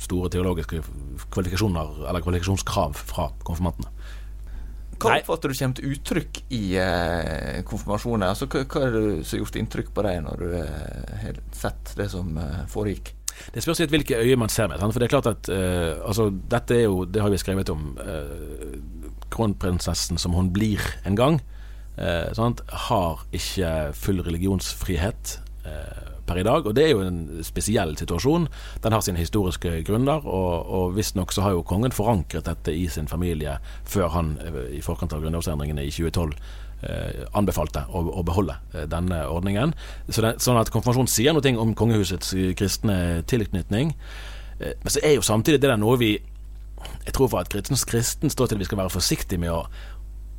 store 0.00 0.30
teologiske 0.32 0.82
kvalifikasjoner 1.30 2.06
eller 2.08 2.24
kvalifikasjonskrav 2.24 2.96
fra 2.96 3.30
konfirmantene. 3.46 3.92
Hva 4.96 5.18
oppfatter 5.18 5.52
du 5.52 5.58
kommer 5.58 5.76
til 5.76 5.92
uttrykk 5.92 6.38
i 6.56 6.62
eh, 6.80 7.60
konfirmasjonen? 7.68 8.24
Altså, 8.30 8.48
hva, 8.48 8.62
hva 8.64 8.86
er 8.86 8.94
det 8.94 9.02
som 9.28 9.36
har 9.36 9.42
gjort 9.42 9.58
inntrykk 9.60 9.92
på 9.92 10.04
deg 10.06 10.22
når 10.24 10.40
du 10.40 10.54
eh, 10.62 11.16
har 11.26 11.40
sett 11.56 11.92
det 11.98 12.08
som 12.14 12.30
eh, 12.40 12.62
foregikk? 12.72 13.12
Det 13.52 13.60
spørs 13.60 13.82
litt 13.82 13.92
hvilke 13.92 14.22
øye 14.22 14.38
man 14.40 14.52
ser 14.52 14.70
med. 14.72 14.80
For 14.80 15.02
det 15.02 15.08
er 15.10 15.12
klart 15.12 15.28
at 15.28 15.50
eh, 15.52 15.92
altså, 16.00 16.30
dette 16.32 16.78
er 16.78 16.86
jo, 16.86 17.04
det 17.04 17.20
har 17.20 17.32
vi 17.32 17.40
skrevet 17.42 17.72
om, 17.74 17.90
eh, 18.00 18.78
kronprinsessen 19.34 20.20
som 20.22 20.32
hun 20.36 20.48
blir 20.54 20.80
en 21.04 21.18
gang, 21.18 21.40
eh, 22.00 22.32
har 22.88 23.26
ikke 23.36 23.74
full 23.92 24.24
religionsfrihet. 24.24 25.38
Eh, 25.68 26.15
per 26.26 26.40
i 26.40 26.44
dag. 26.46 26.66
Og 26.66 26.74
det 26.76 26.84
er 26.86 26.92
jo 26.94 27.04
en 27.04 27.22
spesiell 27.46 27.96
situasjon. 27.98 28.48
Den 28.84 28.96
har 28.96 29.04
sine 29.04 29.20
historiske 29.20 29.80
grunner, 29.86 30.26
og, 30.26 30.68
og 30.78 30.94
visstnok 30.96 31.34
så 31.34 31.46
har 31.46 31.56
jo 31.56 31.64
kongen 31.66 31.94
forankret 31.94 32.48
dette 32.48 32.74
i 32.74 32.86
sin 32.92 33.10
familie 33.10 33.58
før 33.88 34.12
han 34.16 34.36
eh, 34.44 34.62
i 34.78 34.84
forkant 34.84 35.14
av 35.16 35.24
grunnlovsendringene 35.24 35.86
i 35.86 35.92
2012 35.94 36.36
eh, 36.86 37.26
anbefalte 37.38 37.86
å, 37.88 38.22
beholde 38.26 38.58
eh, 38.74 38.86
denne 38.90 39.22
ordningen. 39.32 39.74
Så 40.08 40.24
det, 40.24 40.36
sånn 40.44 40.60
at 40.60 40.72
konfirmasjonen 40.74 41.10
sier 41.10 41.36
noe 41.36 41.56
om 41.62 41.74
kongehusets 41.78 42.34
kristne 42.58 43.22
tilknytning. 43.30 43.94
Men 44.56 44.88
så 44.88 45.02
er 45.04 45.18
jo 45.18 45.24
samtidig 45.26 45.60
det 45.60 45.68
der 45.68 45.76
noe 45.76 45.98
vi 46.00 46.14
Jeg 47.04 47.12
tror 47.12 47.28
for 47.28 47.42
at 47.42 47.50
kristens 47.52 47.82
kristen 47.84 48.30
står 48.32 48.48
til 48.48 48.60
vi 48.62 48.64
skal 48.64 48.78
være 48.78 48.92
forsiktige 48.94 49.40
med 49.42 49.52
å, 49.52 49.66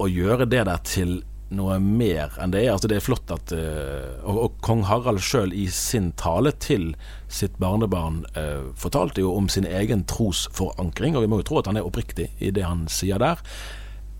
å 0.01 0.07
gjøre 0.09 0.47
det 0.49 0.63
der 0.65 0.79
til 0.87 1.19
noe 1.53 1.77
mer 1.79 2.35
enn 2.41 2.51
det 2.51 2.65
er. 2.65 2.73
Altså 2.73 2.89
det 2.91 2.99
er 2.99 3.05
flott 3.05 3.31
at 3.33 3.53
uh, 3.55 4.19
og, 4.27 4.37
og, 4.37 4.59
kong 4.65 4.83
Harald 4.89 5.21
sjøl 5.23 5.53
i 5.55 5.67
sin 5.71 6.11
tale 6.19 6.51
til 6.63 6.91
sitt 7.31 7.57
barnebarn 7.61 8.23
uh, 8.37 8.69
fortalte 8.79 9.23
jo 9.23 9.33
om 9.37 9.49
sin 9.51 9.67
egen 9.67 10.03
trosforankring, 10.09 11.15
og 11.15 11.23
vi 11.23 11.31
må 11.31 11.41
jo 11.41 11.49
tro 11.51 11.61
at 11.61 11.71
han 11.71 11.79
er 11.79 11.87
oppriktig 11.87 12.29
i 12.43 12.51
det 12.55 12.65
han 12.67 12.85
sier 12.91 13.21
der. 13.23 13.41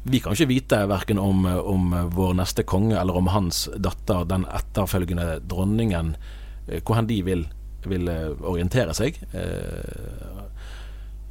Vi 0.07 0.21
kan 0.23 0.37
ikke 0.37 0.47
vite 0.53 0.81
verken 0.87 1.19
om, 1.19 1.43
om 1.45 1.91
vår 2.15 2.37
neste 2.39 2.63
konge 2.63 2.95
eller 2.95 3.17
om 3.19 3.27
hans 3.33 3.65
datter, 3.75 4.23
den 4.29 4.47
etterfølgende 4.47 5.41
dronningen, 5.43 6.15
uh, 6.71 6.79
hvordan 6.79 7.11
de 7.11 7.21
vil, 7.27 7.47
vil 7.87 8.11
orientere 8.39 8.95
seg. 8.95 9.19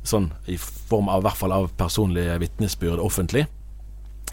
Sånn 0.07 0.29
i 0.47 0.55
form 0.61 1.09
av 1.11 1.25
i 1.25 1.27
hvert 1.27 1.41
fall 1.41 1.55
av 1.57 1.73
personlige 1.81 2.37
vitnesbyrd 2.39 3.01
offentlig 3.03 3.47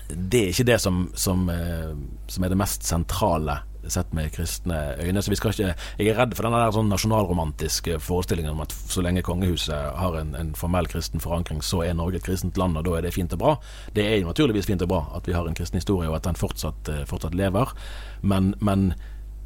det 0.10 0.40
er 0.40 0.50
ikke 0.52 0.68
det 0.68 0.80
som, 0.82 1.06
som, 1.16 1.46
eh, 1.50 1.94
som, 2.28 2.44
er 2.44 2.52
det 2.52 2.60
mest 2.60 2.84
sentrale 2.88 3.60
sett 3.88 4.14
med 4.16 4.32
kristne 4.32 4.96
øyne. 5.00 5.22
Så 5.22 5.32
vi 5.32 5.36
skal 5.36 5.52
ikke, 5.52 5.76
Jeg 6.00 6.08
er 6.08 6.18
redd 6.18 6.36
for 6.36 6.48
den 6.48 6.76
sånn 6.76 6.92
nasjonalromantiske 6.92 7.98
forestillingen 8.00 8.54
om 8.54 8.62
at 8.64 8.72
så 8.72 9.04
lenge 9.04 9.24
kongehuset 9.26 9.98
har 10.00 10.20
en, 10.20 10.36
en, 10.40 10.54
formell 10.56 10.88
kristen 10.88 11.20
forankring, 11.20 11.62
så 11.62 11.84
er 11.84 11.98
Norge 11.98 12.22
et 12.22 12.24
kristent 12.26 12.58
land, 12.58 12.78
og 12.78 12.86
da 12.88 12.98
er 12.98 13.08
det 13.08 13.14
fint 13.14 13.34
og 13.34 13.40
bra. 13.40 13.56
Det 13.94 14.06
er 14.08 14.22
jo 14.22 14.30
naturligvis 14.30 14.70
fint 14.70 14.86
og 14.86 14.92
bra 14.92 15.02
at 15.18 15.28
vi 15.28 15.36
har 15.36 15.48
en 15.48 15.58
kristen 15.58 15.82
historie, 15.82 16.10
og 16.10 16.16
at 16.16 16.30
den 16.30 16.40
fortsatt, 16.40 16.90
eh, 16.90 17.04
fortsatt 17.10 17.36
lever. 17.36 17.76
Men, 18.22 18.56
men, 18.60 18.94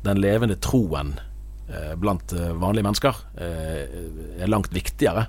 den 0.06 0.22
levende 0.22 0.56
troen 0.62 1.16
eh, 1.68 1.96
blant 1.98 2.32
vanlige 2.32 2.86
mennesker 2.86 3.18
er 3.42 4.48
langt 4.48 4.70
viktigere 4.72 5.26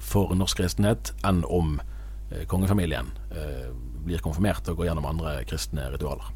for 0.00 0.34
norsk 0.36 0.58
kristenhet 0.58 1.12
enn 1.26 1.42
om 1.44 1.78
kongefamilien 2.50 3.10
blir 4.04 4.22
konfirmert 4.24 4.68
og 4.70 4.80
går 4.80 4.90
gjennom 4.90 5.08
andre 5.08 5.38
kristne 5.48 5.88
ritualer. 5.92 6.34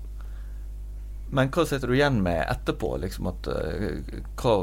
Men 1.33 1.49
hva 1.53 1.65
sitter 1.65 1.89
du 1.89 1.97
igjen 1.97 2.21
med 2.25 2.45
etterpå? 2.45 2.97
Liksom 3.01 3.31
at, 3.31 3.49
uh, 3.49 4.23
hva 4.37 4.57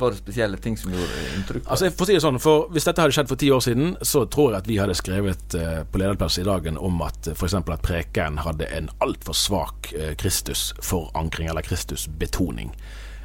var 0.00 0.10
det 0.10 0.16
spesielle 0.16 0.56
ting 0.56 0.76
som 0.78 0.92
gjorde 0.94 1.24
inntrykk? 1.36 1.66
Altså, 1.66 1.90
for 1.94 2.06
å 2.06 2.08
si 2.08 2.16
det 2.16 2.22
sånn, 2.24 2.40
for 2.42 2.70
Hvis 2.74 2.86
dette 2.88 3.04
hadde 3.04 3.14
skjedd 3.14 3.30
for 3.30 3.40
ti 3.40 3.50
år 3.52 3.62
siden, 3.64 3.92
så 4.02 4.24
tror 4.32 4.54
jeg 4.54 4.62
at 4.62 4.70
vi 4.70 4.78
hadde 4.80 4.96
skrevet 4.98 5.56
uh, 5.58 5.82
på 5.84 6.00
lederplass 6.00 6.40
i 6.40 6.46
dagen 6.46 6.80
om 6.80 7.02
at 7.06 7.28
uh, 7.28 7.34
f.eks. 7.36 7.58
at 7.60 7.84
Preken 7.84 8.40
hadde 8.44 8.70
en 8.76 8.90
altfor 9.04 9.36
svak 9.36 9.92
uh, 9.94 10.12
Kristusforankring, 10.20 11.50
eller 11.52 11.66
Kristusbetoning. 11.66 12.74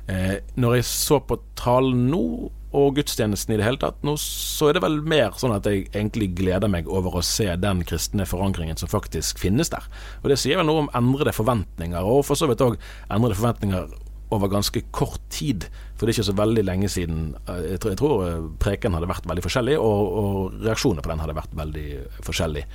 Når 0.06 0.76
jeg 0.76 0.86
så 0.86 1.18
på 1.26 1.40
talen 1.58 2.04
nå, 2.12 2.52
og 2.76 2.96
gudstjenesten 2.98 3.56
i 3.56 3.60
det 3.60 3.66
hele 3.68 3.80
tatt. 3.82 4.02
Nå 4.06 4.18
så 4.22 4.70
er 4.70 4.78
det 4.78 4.84
vel 4.86 5.00
mer 5.08 5.36
sånn 5.40 5.56
at 5.56 5.68
jeg 5.70 5.88
egentlig 5.94 6.34
gleder 6.38 6.72
meg 6.72 6.90
over 6.92 7.20
å 7.20 7.26
se 7.26 7.48
den 7.60 7.84
kristne 7.88 8.28
forankringen 8.28 8.80
som 8.80 8.92
faktisk 8.92 9.40
finnes 9.42 9.72
der. 9.74 9.86
Og 10.24 10.32
det 10.32 10.40
sier 10.42 10.60
vel 10.60 10.68
noe 10.70 10.86
om 10.86 10.92
endrede 10.98 11.36
forventninger, 11.36 12.04
og 12.04 12.26
for 12.28 12.40
så 12.40 12.50
vidt 12.52 12.64
òg 12.66 12.78
endrede 13.10 13.40
forventninger 13.40 13.94
over 14.34 14.50
ganske 14.50 14.82
kort 14.96 15.22
tid. 15.30 15.68
For 15.96 16.06
det 16.06 16.12
er 16.12 16.18
ikke 16.18 16.28
så 16.28 16.38
veldig 16.38 16.64
lenge 16.66 16.90
siden 16.92 17.20
eh, 17.46 17.62
jeg 17.76 17.82
tror, 17.84 17.98
tror 18.00 18.24
eh, 18.26 18.48
preken 18.62 18.98
hadde 18.98 19.10
vært 19.10 19.28
veldig 19.30 19.44
forskjellig, 19.46 19.76
og, 19.80 20.18
og 20.22 20.66
reaksjonene 20.66 21.06
på 21.06 21.12
den 21.12 21.22
hadde 21.24 21.38
vært 21.38 21.54
veldig 21.56 21.86
forskjellig. 22.26 22.66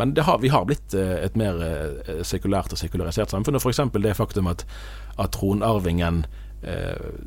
Men 0.00 0.14
har, 0.16 0.38
vi 0.40 0.52
har 0.54 0.68
blitt 0.68 0.94
eh, 0.96 1.18
et 1.26 1.36
mer 1.40 1.58
sekulært 2.26 2.72
og 2.72 2.80
sekularisert 2.80 3.34
samfunn. 3.34 3.58
Og 3.58 3.66
f.eks. 3.66 3.82
det 3.98 4.16
faktum 4.16 4.48
at, 4.52 4.64
at 5.18 5.34
tronarvingen 5.36 6.24
eh, 6.62 7.26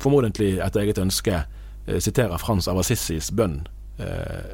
formodentlig 0.00 0.56
etter 0.62 0.84
eget 0.84 1.02
ønske 1.02 1.44
siterer 1.86 2.38
Frans 2.40 2.68
av 2.70 2.78
Assisis 2.80 3.30
bønn 3.34 3.62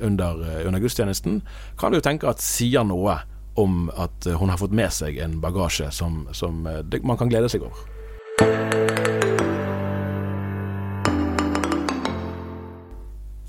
under, 0.05 0.41
under 0.67 0.83
gudstjenesten, 0.83 1.39
kan 1.81 1.95
du 1.95 2.01
tenke 2.05 2.29
at 2.29 2.43
sier 2.45 2.85
noe 2.85 3.15
om 3.61 3.87
at 3.97 4.27
hun 4.27 4.53
har 4.53 4.61
fått 4.61 4.75
med 4.77 4.93
seg 4.93 5.17
en 5.23 5.39
bagasje 5.41 5.89
som, 5.97 6.27
som 6.37 6.61
man 6.67 7.21
kan 7.21 7.33
glede 7.33 7.49
seg 7.49 7.65
over. 7.65 7.89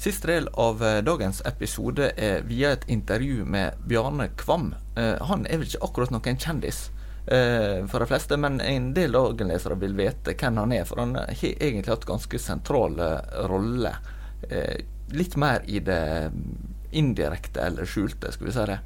Siste 0.01 0.31
del 0.31 0.47
av 0.57 0.79
eh, 0.81 1.03
dagens 1.05 1.43
episode 1.45 2.07
er 2.17 2.39
via 2.50 2.71
et 2.73 2.88
intervju 2.89 3.43
med 3.45 3.77
Bjarne 3.85 4.31
Kvam. 4.33 4.71
Eh, 4.97 5.19
han 5.29 5.45
er 5.45 5.61
vel 5.61 5.67
ikke 5.67 5.83
akkurat 5.85 6.13
noen 6.15 6.39
kjendis 6.41 6.79
eh, 6.89 7.00
for 7.25 8.01
de 8.01 8.08
fleste, 8.10 8.38
men 8.42 8.58
en 8.66 8.88
del 8.98 9.13
dagenlesere 9.13 9.75
vil 9.80 9.94
vite 9.96 10.34
hvem 10.34 10.58
han 10.58 10.74
er. 10.74 10.88
For 10.90 11.04
han 11.04 11.13
har 11.20 11.30
egentlig 11.44 11.92
hatt 11.94 12.08
ganske 12.10 12.40
sentrale 12.42 13.12
roller. 13.48 14.00
Litt 15.13 15.38
mer 15.40 15.62
i 15.70 15.80
det 15.86 16.01
indirekte 16.98 17.62
eller 17.62 17.86
skjulte, 17.86 18.32
skal 18.34 18.50
vi 18.50 18.56
si 18.56 18.66
det. 18.72 18.80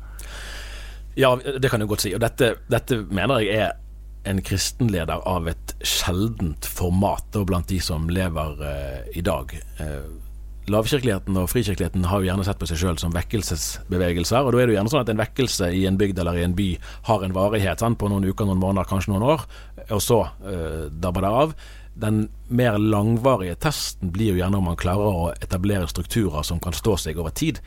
Ja, 1.15 1.39
det 1.60 1.70
kan 1.70 1.80
du 1.80 1.88
godt 1.88 2.04
si. 2.04 2.13
Og 2.15 2.22
dette, 2.22 2.58
dette 2.68 3.00
mener 3.08 3.39
jeg 3.46 3.63
er 3.63 3.74
en 4.25 4.42
kristenleder 4.42 5.22
av 5.30 5.48
et 5.48 5.75
sjeldent 5.86 6.65
format 6.65 7.38
og 7.38 7.48
blant 7.51 7.70
de 7.70 7.77
som 7.84 8.10
lever 8.10 8.63
eh, 8.68 9.18
i 9.20 9.24
dag. 9.25 9.54
Uh, 9.80 10.25
Lavkirkeligheten 10.72 11.38
og 11.38 11.50
frikirkeligheten 11.51 12.07
har 12.10 12.22
jo 12.22 12.29
gjerne 12.29 12.45
sett 12.48 12.57
på 12.62 12.67
seg 12.69 12.79
sjøl 12.81 12.98
som 12.98 13.13
vekkelsesbevegelser. 13.13 14.41
og 14.41 14.53
Da 14.53 14.62
er 14.62 14.65
det 14.65 14.74
jo 14.74 14.79
gjerne 14.79 14.93
sånn 14.93 15.03
at 15.03 15.12
en 15.13 15.22
vekkelse 15.22 15.72
i 15.77 15.86
en 15.86 16.00
bygd 16.01 16.19
eller 16.19 16.39
i 16.39 16.45
en 16.48 16.55
by 16.57 16.69
har 17.10 17.25
en 17.25 17.36
varighet 17.36 17.84
sant? 17.84 18.00
på 18.01 18.10
noen 18.10 18.25
uker, 18.25 18.48
noen 18.50 18.62
måneder, 18.62 18.89
kanskje 18.89 19.13
noen 19.13 19.27
år, 19.29 19.45
og 19.88 20.01
så 20.03 20.24
uh, 20.25 20.88
dabber 20.89 21.24
det 21.24 21.34
av. 21.41 21.53
Den 21.95 22.25
mer 22.50 22.79
langvarige 22.81 23.55
testen 23.63 24.12
blir 24.12 24.34
jo 24.34 24.41
gjerne 24.41 24.57
om 24.60 24.65
man 24.67 24.79
klarer 24.79 25.05
å 25.05 25.29
etablere 25.38 25.88
strukturer 25.88 26.43
som 26.43 26.60
kan 26.60 26.75
stå 26.75 26.98
seg 27.05 27.22
over 27.22 27.31
tid. 27.31 27.62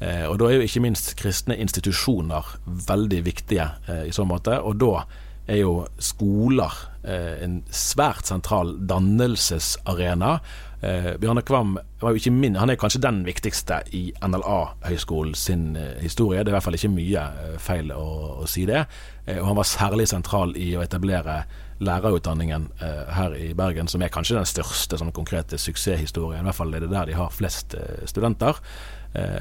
Eh, 0.00 0.24
og 0.28 0.38
Da 0.38 0.48
er 0.48 0.58
jo 0.58 0.66
ikke 0.66 0.84
minst 0.84 1.14
kristne 1.16 1.56
institusjoner 1.56 2.56
veldig 2.66 3.22
viktige 3.24 3.70
eh, 3.88 4.08
i 4.08 4.12
så 4.12 4.24
måte. 4.28 4.60
og 4.60 4.76
da 4.80 5.06
er 5.46 5.60
jo 5.62 5.86
skoler 5.98 6.72
eh, 7.04 7.44
en 7.44 7.60
svært 7.70 8.26
sentral 8.26 8.74
dannelsesarena. 8.88 10.40
Eh, 10.80 11.16
Bjarne 11.16 11.42
Kvam 11.42 11.78
min, 12.30 12.56
han 12.56 12.70
er 12.70 12.76
kanskje 12.76 13.00
den 13.00 13.22
viktigste 13.24 13.80
i 13.96 14.12
NLA-høgskolen 14.20 15.34
sin 15.34 15.76
eh, 15.76 16.02
historie. 16.02 16.42
Det 16.44 16.50
er 16.50 16.52
i 16.52 16.56
hvert 16.58 16.66
fall 16.66 16.76
ikke 16.76 16.92
mye 16.92 17.22
eh, 17.22 17.54
feil 17.58 17.92
å, 17.94 18.08
å, 18.42 18.48
si 18.50 18.66
det. 18.68 18.84
Eh, 19.24 19.40
og 19.40 19.48
han 19.48 19.56
var 19.56 19.70
særlig 19.70 20.08
sentral 20.10 20.52
i 20.60 20.74
å 20.76 20.84
etablere 20.84 21.44
lærerutdanningen 21.80 22.68
eh, 22.84 23.14
her 23.16 23.38
i 23.40 23.48
Bergen, 23.56 23.88
som 23.88 24.04
er 24.04 24.12
kanskje 24.12 24.36
den 24.36 24.48
største 24.48 25.00
sånn 25.00 25.14
konkrete 25.16 25.56
suksesshistorien. 25.60 26.44
I 26.44 26.50
hvert 26.50 26.60
fall 26.60 26.76
er 26.76 26.84
det 26.84 26.92
der 26.92 27.08
de 27.08 27.16
har 27.16 27.32
flest 27.32 27.74
studenter. 28.04 28.60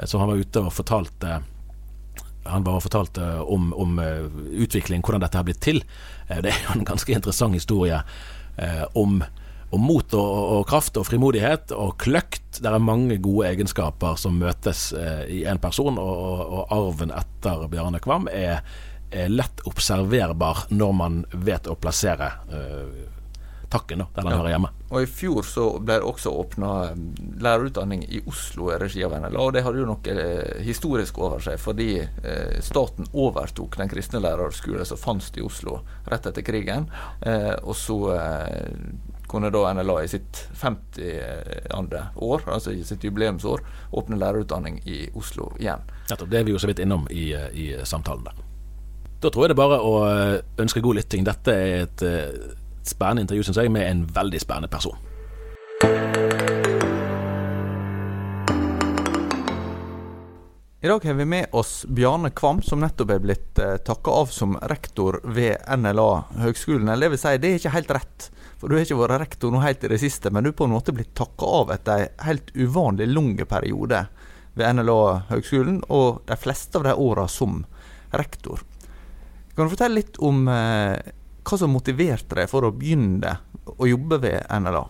så 0.07 0.19
han 0.19 0.29
var 0.29 0.39
ute 0.39 0.61
og 0.63 0.71
fortalte 0.71 1.41
han 2.45 2.63
bare 2.63 2.79
fortalte 2.79 3.23
om, 3.41 3.73
om 3.73 3.97
utvikling, 3.99 5.01
hvordan 5.01 5.23
dette 5.23 5.37
har 5.37 5.43
blitt 5.43 5.59
til. 5.65 5.81
Det 6.29 6.51
er 6.51 6.61
jo 6.67 6.75
en 6.77 6.85
ganske 6.87 7.11
interessant 7.11 7.57
historie 7.57 7.97
om, 8.93 9.17
om, 9.75 9.85
mot 9.85 10.17
og, 10.17 10.33
og, 10.57 10.63
kraft 10.69 10.97
og 10.99 11.07
frimodighet 11.07 11.73
og 11.75 11.95
kløkt. 12.01 12.61
Det 12.61 12.71
er 12.71 12.81
mange 12.81 13.19
gode 13.23 13.49
egenskaper 13.51 14.19
som 14.19 14.39
møtes 14.39 14.87
i 15.27 15.43
én 15.47 15.59
person, 15.61 15.99
og, 15.99 16.15
og, 16.15 16.43
og, 16.45 16.61
arven 16.75 17.11
etter 17.15 17.67
Bjarne 17.71 17.99
Kvam 18.03 18.29
er, 18.31 18.63
er, 19.11 19.27
lett 19.31 19.65
observerbar 19.67 20.67
når 20.71 20.95
man 20.95 21.19
vet 21.45 21.67
å 21.67 21.75
plassere 21.79 22.31
takken 23.69 23.99
da, 23.99 24.07
der 24.15 24.21
den 24.21 24.31
ja. 24.31 24.37
hører 24.39 24.53
hjemme. 24.53 24.71
Og 24.89 25.03
I 25.03 25.09
fjor 25.09 25.47
så 25.47 25.65
ble 25.81 25.97
det 25.99 26.07
også 26.07 26.31
åpna 26.39 26.71
um, 26.93 27.05
lærerutdanning 27.43 28.05
i 28.07 28.21
Oslo 28.29 28.69
i 28.71 28.79
regi 28.81 29.03
av 29.05 29.15
NLA. 29.17 29.41
og 29.41 29.53
Det 29.55 29.63
hadde 29.65 29.81
jo 29.81 29.87
noe 29.89 30.15
eh, 30.15 30.61
historisk 30.65 31.19
over 31.19 31.43
seg, 31.43 31.59
fordi 31.61 31.89
eh, 32.03 32.59
staten 32.63 33.09
overtok 33.11 33.79
den 33.81 33.91
kristne 33.91 34.21
lærerskolen 34.23 34.87
som 34.87 35.01
fantes 35.01 35.33
i 35.35 35.45
Oslo 35.45 35.81
rett 36.11 36.29
etter 36.29 36.45
krigen. 36.45 36.87
Eh, 37.25 37.53
og 37.63 37.75
så 37.79 37.99
kunne 39.35 39.51
da 39.53 39.73
NLA 39.75 39.99
i 40.03 40.09
sitt 40.15 40.41
50. 40.61 42.01
år, 42.15 42.47
altså 42.47 42.73
i 42.73 42.83
sitt 42.87 43.03
jubileumsår, 43.03 43.63
åpne 43.99 44.19
lærerutdanning 44.21 44.81
i 44.87 45.05
Oslo 45.15 45.51
igjen. 45.59 45.83
Nettopp. 46.09 46.31
Det 46.31 46.39
er 46.39 46.47
vi 46.47 46.55
jo 46.55 46.61
så 46.61 46.71
vidt 46.71 46.81
innom 46.83 47.07
i, 47.11 47.29
i 47.35 47.71
samtalen 47.83 48.25
der. 48.25 48.43
Da 49.23 49.31
tror 49.31 49.45
jeg 49.45 49.53
det 49.53 49.57
er 49.57 49.63
bare 49.63 49.81
å 49.81 49.93
ønske 50.61 50.83
god 50.85 50.99
lytting. 50.99 51.25
Dette 51.27 51.53
er 51.53 51.85
et 51.85 52.03
spennende 52.85 53.25
intervju, 53.25 53.47
syns 53.47 53.59
jeg, 53.61 53.71
med 53.73 53.87
en 53.89 54.03
veldig 54.15 54.41
spennende 54.41 54.71
person. 54.71 54.97
I 60.85 60.87
dag 60.87 61.05
har 61.05 61.13
vi 61.13 61.25
med 61.25 61.45
oss 61.51 61.85
Bjarne 61.89 62.29
Kvam, 62.29 62.59
som 62.61 62.79
nettopp 62.79 63.09
er 63.09 63.21
blitt 63.23 63.57
eh, 63.59 63.77
takka 63.81 64.11
av 64.11 64.27
som 64.29 64.51
rektor 64.69 65.15
ved 65.23 65.63
NLA 65.81 66.11
høgskolen. 66.43 66.91
Eller 66.93 67.07
det 67.07 67.15
vil 67.15 67.21
si, 67.23 67.31
det 67.41 67.49
er 67.49 67.57
ikke 67.57 67.71
helt 67.73 67.93
rett, 67.97 68.27
for 68.59 68.69
du 68.69 68.75
har 68.77 68.85
ikke 68.85 68.99
vært 68.99 69.23
rektor 69.23 69.49
nå 69.55 69.63
helt 69.63 69.81
i 69.81 69.89
det 69.89 69.97
siste, 70.03 70.29
men 70.29 70.45
du 70.45 70.51
er 70.51 70.57
på 70.59 70.67
en 70.69 70.75
måte 70.75 70.93
blitt 70.93 71.15
takka 71.17 71.49
av 71.63 71.73
etter 71.73 72.03
en 72.03 72.21
helt 72.27 72.53
uvanlig 72.53 73.07
lang 73.09 73.33
periode 73.49 74.03
ved 74.53 74.77
NLA 74.77 74.99
høgskolen, 75.31 75.81
og 75.89 76.21
de 76.29 76.37
fleste 76.37 76.77
av 76.77 76.85
de 76.85 76.93
åra 77.07 77.25
som 77.33 77.63
rektor. 78.13 78.61
Kan 79.55 79.65
du 79.65 79.73
fortelle 79.73 80.03
litt 80.03 80.21
om 80.21 80.45
eh, 80.53 81.01
hva 81.49 81.61
som 81.63 81.73
motiverte 81.73 82.43
deg 82.43 82.53
for 82.53 82.69
å 82.69 82.75
begynne 82.77 83.39
å 83.73 83.89
jobbe 83.89 84.21
ved 84.29 84.45
NLA? 84.61 84.85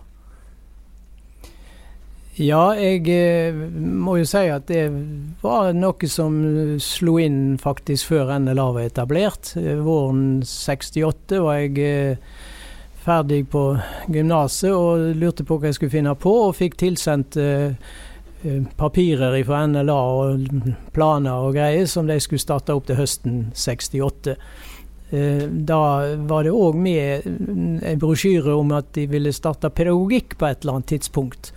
Ja, 2.36 2.74
jeg 2.76 3.06
eh, 3.08 3.56
må 3.56 4.18
jo 4.20 4.26
si 4.28 4.42
at 4.52 4.66
det 4.68 4.90
var 5.40 5.70
noe 5.72 6.10
som 6.12 6.34
slo 6.84 7.14
inn 7.24 7.56
faktisk 7.62 8.12
før 8.12 8.34
NLA 8.44 8.66
var 8.76 8.88
etablert. 8.90 9.54
Eh, 9.56 9.80
våren 9.80 10.42
68 10.44 11.40
var 11.46 11.62
jeg 11.62 11.80
eh, 11.80 12.42
ferdig 13.06 13.46
på 13.54 13.64
gymnaset 14.12 14.74
og 14.76 15.16
lurte 15.16 15.48
på 15.48 15.62
hva 15.62 15.72
jeg 15.72 15.80
skulle 15.80 15.96
finne 15.96 16.16
på, 16.20 16.34
og 16.50 16.58
fikk 16.58 16.76
tilsendt 16.82 17.40
papirer 18.78 19.34
fra 19.46 19.64
NLA 19.66 20.02
og 20.20 20.58
planer 20.94 21.48
og 21.48 21.56
greier 21.56 21.88
som 21.90 22.10
de 22.10 22.20
skulle 22.22 22.44
starte 22.44 22.76
opp 22.76 22.90
til 22.90 23.00
høsten 23.00 23.46
68. 23.56 24.36
Eh, 25.10 25.44
da 25.48 25.80
var 26.26 26.44
det 26.44 26.54
òg 26.54 26.78
med 26.82 27.26
en 27.86 28.00
brosjyre 28.02 28.56
om 28.58 28.72
at 28.74 28.90
de 28.98 29.06
ville 29.10 29.34
starte 29.36 29.70
pedagogikk 29.70 30.34
på 30.40 30.48
et 30.50 30.64
eller 30.64 30.80
annet 30.80 30.96
tidspunkt. 30.96 31.52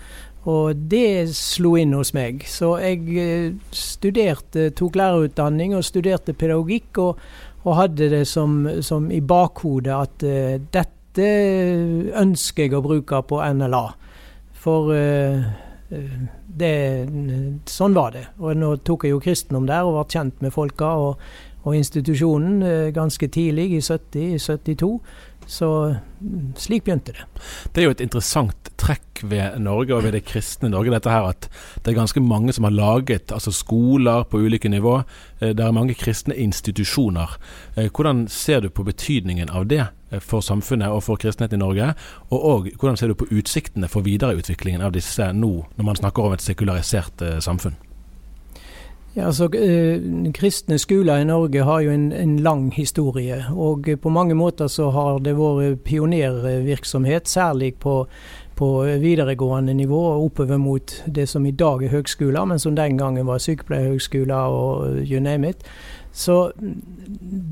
Og 0.48 0.88
det 0.90 1.28
slo 1.36 1.74
inn 1.76 1.92
hos 1.96 2.14
meg. 2.16 2.44
Så 2.48 2.72
jeg 2.80 3.04
eh, 3.20 3.52
studerte, 3.74 4.70
tok 4.76 4.96
lærerutdanning 4.96 5.76
og 5.76 5.84
studerte 5.84 6.32
pedagogikk, 6.32 7.00
og, 7.04 7.22
og 7.66 7.78
hadde 7.82 8.08
det 8.14 8.24
som, 8.30 8.62
som 8.84 9.10
i 9.12 9.20
bakhodet 9.20 9.92
at 9.92 10.24
uh, 10.24 10.54
dette 10.72 11.30
ønsker 12.16 12.68
jeg 12.68 12.76
å 12.78 12.84
bruke 12.84 13.20
på 13.28 13.42
NLA. 13.58 13.82
For 14.62 14.94
uh, 14.94 15.50
det, 16.62 16.72
sånn 17.68 17.98
var 17.98 18.14
det. 18.16 18.24
Og 18.40 18.56
nå 18.56 18.72
tok 18.86 19.04
jeg 19.04 19.16
jo 19.16 19.20
kristendom 19.24 19.68
der 19.68 19.84
og 19.84 19.98
var 19.98 20.10
kjent 20.16 20.40
med 20.44 20.54
folka. 20.54 20.94
og 20.96 21.44
og 21.68 21.76
institusjonen 21.76 22.62
uh, 22.62 22.88
ganske 22.94 23.28
tidlig, 23.28 23.72
i 23.76 23.80
70-72. 23.80 24.88
Så 25.48 25.96
mm, 26.20 26.52
slik 26.60 26.84
begynte 26.84 27.14
det. 27.16 27.24
Det 27.72 27.80
er 27.80 27.86
jo 27.88 27.94
et 27.94 28.02
interessant 28.04 28.68
trekk 28.78 29.22
ved 29.24 29.56
Norge 29.64 29.96
og 29.96 30.04
ved 30.04 30.12
det 30.12 30.26
kristne 30.28 30.68
Norge, 30.68 30.92
dette 30.92 31.10
her 31.10 31.30
at 31.30 31.48
det 31.82 31.92
er 31.92 31.96
ganske 31.96 32.20
mange 32.20 32.52
som 32.52 32.68
har 32.68 32.76
laget 32.76 33.32
altså 33.32 33.54
skoler 33.56 34.28
på 34.28 34.42
ulike 34.44 34.68
nivå. 34.68 34.98
Eh, 35.40 35.54
det 35.56 35.64
er 35.64 35.74
mange 35.74 35.96
kristne 35.96 36.36
institusjoner. 36.36 37.38
Eh, 37.76 37.88
hvordan 37.88 38.26
ser 38.28 38.60
du 38.60 38.68
på 38.68 38.84
betydningen 38.84 39.48
av 39.48 39.66
det 39.72 39.86
for 40.20 40.44
samfunnet 40.44 40.92
og 40.92 41.02
for 41.08 41.16
kristenheten 41.16 41.56
i 41.56 41.64
Norge? 41.64 41.90
Og, 42.28 42.38
og 42.38 42.70
hvordan 42.76 43.00
ser 43.00 43.08
du 43.08 43.16
på 43.16 43.32
utsiktene 43.32 43.88
for 43.88 44.04
videreutviklingen 44.04 44.84
av 44.84 44.92
disse 44.92 45.32
nå, 45.32 45.52
når 45.76 45.92
man 45.92 45.96
snakker 45.96 46.28
om 46.28 46.36
et 46.36 46.44
sekularisert 46.44 47.24
samfunn? 47.40 47.87
Ja, 49.18 49.26
altså, 49.26 49.48
eh, 49.54 50.32
Kristne 50.32 50.78
skoler 50.78 51.16
i 51.18 51.24
Norge 51.24 51.64
har 51.64 51.80
jo 51.80 51.90
en, 51.90 52.12
en, 52.12 52.36
lang 52.38 52.72
historie. 52.72 53.44
Og 53.50 53.88
på 54.02 54.08
mange 54.08 54.34
måter 54.34 54.66
så 54.70 54.90
har 54.94 55.18
det 55.18 55.34
vært 55.34 55.82
pionervirksomhet, 55.82 57.26
særlig 57.28 57.74
på, 57.82 58.04
på 58.54 58.68
videregående 59.02 59.74
nivå 59.74 59.98
og 59.98 60.24
oppover 60.24 60.56
mot 60.56 61.02
det 61.06 61.26
som 61.28 61.46
i 61.46 61.50
dag 61.50 61.82
er 61.82 61.96
høgskoler, 61.96 62.44
men 62.44 62.62
som 62.62 62.76
den 62.76 62.98
gangen 62.98 63.26
var 63.26 63.42
sykepleierhøgskoler 63.42 64.34
og 64.34 65.02
you 65.02 65.20
name 65.20 65.48
it. 65.48 65.66
Så 66.12 66.52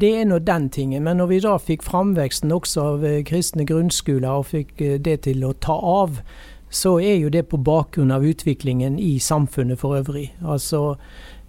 det 0.00 0.16
er 0.20 0.24
nå 0.24 0.38
den 0.38 0.70
tingen. 0.70 1.02
Men 1.02 1.16
når 1.16 1.26
vi 1.26 1.40
da 1.40 1.58
fikk 1.58 1.82
framveksten 1.82 2.52
også 2.52 2.90
av 2.92 3.04
eh, 3.04 3.24
kristne 3.26 3.66
grunnskoler 3.66 4.38
og 4.38 4.52
fikk 4.54 4.80
eh, 4.80 5.00
det 5.02 5.24
til 5.26 5.42
å 5.42 5.56
ta 5.58 5.74
av, 5.74 6.22
så 6.70 6.98
er 7.00 7.16
jo 7.20 7.28
det 7.30 7.46
på 7.50 7.58
bakgrunn 7.62 8.10
av 8.10 8.24
utviklingen 8.26 8.98
i 8.98 9.18
samfunnet 9.18 9.78
for 9.78 9.98
øvrig. 9.98 10.32
Altså 10.42 10.96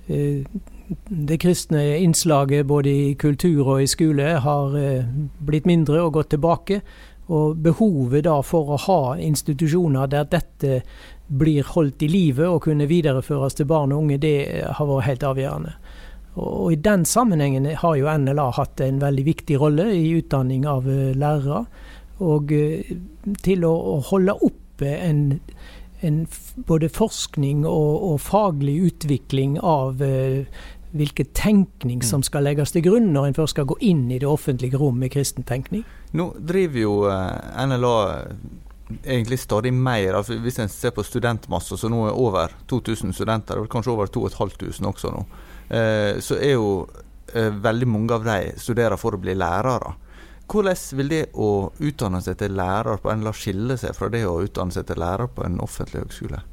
det 0.08 1.38
kristne 1.42 1.98
innslaget 1.98 2.66
både 2.66 2.90
i 2.90 3.14
kultur 3.20 3.68
og 3.68 3.84
i 3.84 3.90
skole 3.92 4.38
har 4.44 4.78
eh, 4.80 5.06
blitt 5.40 5.68
mindre 5.68 6.02
og 6.06 6.14
gått 6.20 6.34
tilbake. 6.36 6.82
Og 7.28 7.58
behovet 7.60 8.24
da 8.24 8.38
for 8.46 8.72
å 8.72 8.82
ha 8.86 9.02
institusjoner 9.20 10.08
der 10.08 10.30
dette 10.32 10.82
blir 11.28 11.68
holdt 11.74 12.06
i 12.06 12.08
live 12.08 12.48
og 12.48 12.62
kunne 12.70 12.88
videreføres 12.88 13.58
til 13.58 13.68
barn 13.68 13.92
og 13.92 14.06
unge, 14.06 14.20
det 14.24 14.64
har 14.78 14.88
vært 14.88 15.10
helt 15.10 15.26
avgjørende. 15.28 15.74
Og 16.38 16.72
I 16.72 16.80
den 16.86 17.04
sammenhengen 17.06 17.66
har 17.82 17.96
jo 17.98 18.14
NLA 18.22 18.52
hatt 18.56 18.82
en 18.86 19.02
veldig 19.02 19.26
viktig 19.26 19.58
rolle 19.60 19.90
i 19.96 20.14
utdanning 20.20 20.68
av 20.70 20.88
eh, 20.88 21.12
lærere. 21.18 21.66
Og 22.24 22.54
eh, 22.56 22.96
til 23.44 23.66
å, 23.68 24.00
holde 24.08 24.38
oppe 24.46 24.94
en, 25.02 25.40
en 26.06 26.26
både 26.68 26.90
forskning 26.94 27.66
og, 27.66 27.94
og, 28.12 28.20
faglig 28.22 28.76
utvikling 28.92 29.58
av 29.60 30.04
uh, 30.04 30.46
hvilken 30.98 31.32
tenkning 31.34 32.04
som 32.06 32.22
skal 32.24 32.46
legges 32.48 32.72
til 32.76 32.86
grunn 32.86 33.10
når 33.16 33.30
en 33.30 33.38
først 33.40 33.58
skal 33.58 33.68
gå 33.70 33.80
inn 33.90 34.06
i 34.12 34.20
det 34.22 34.30
offentlige 34.30 34.78
rom 34.78 35.00
med 35.02 35.12
kristen 35.14 35.46
tenkning. 35.48 35.84
Nå 36.18 36.32
driver 36.40 36.80
jo 36.80 36.94
NLA 37.68 37.98
egentlig 39.04 39.40
stadig 39.40 39.74
mer. 39.74 40.14
altså 40.14 40.38
Hvis 40.40 40.60
en 40.60 40.70
ser 40.70 40.92
på 40.96 41.04
studentmasse, 41.04 41.78
så 41.78 41.90
nå 41.90 42.06
er 42.08 42.18
over 42.18 42.56
2000 42.70 43.14
studenter, 43.14 43.60
og 43.60 43.70
kanskje 43.70 43.92
over 43.92 44.08
2500 44.08 44.88
også 44.88 45.12
nå, 45.12 45.26
eh, 45.70 46.20
så 46.24 46.40
er 46.40 46.56
jo 46.56 46.88
eh, 47.34 47.52
veldig 47.64 47.88
mange 47.88 48.14
av 48.14 48.24
de 48.26 48.54
studerer 48.58 48.98
for 48.98 49.16
å 49.16 49.22
bli 49.22 49.36
lærere. 49.36 49.96
Hvordan 50.48 50.98
vil 50.98 51.10
det 51.12 51.24
å 51.36 51.72
utdanne 51.84 52.22
seg 52.24 52.38
til 52.40 52.54
lærer 52.56 53.02
på 53.04 53.12
en 53.12 53.26
la 53.26 53.34
skille 53.36 53.76
seg 53.80 53.96
fra 53.98 54.08
det 54.12 54.24
å 54.28 54.38
utdanne 54.46 54.72
seg 54.72 54.88
til 54.88 55.02
lærer 55.04 55.28
på 55.28 55.44
en 55.44 55.60
offentlig 55.64 56.06
høgskole? 56.06 56.44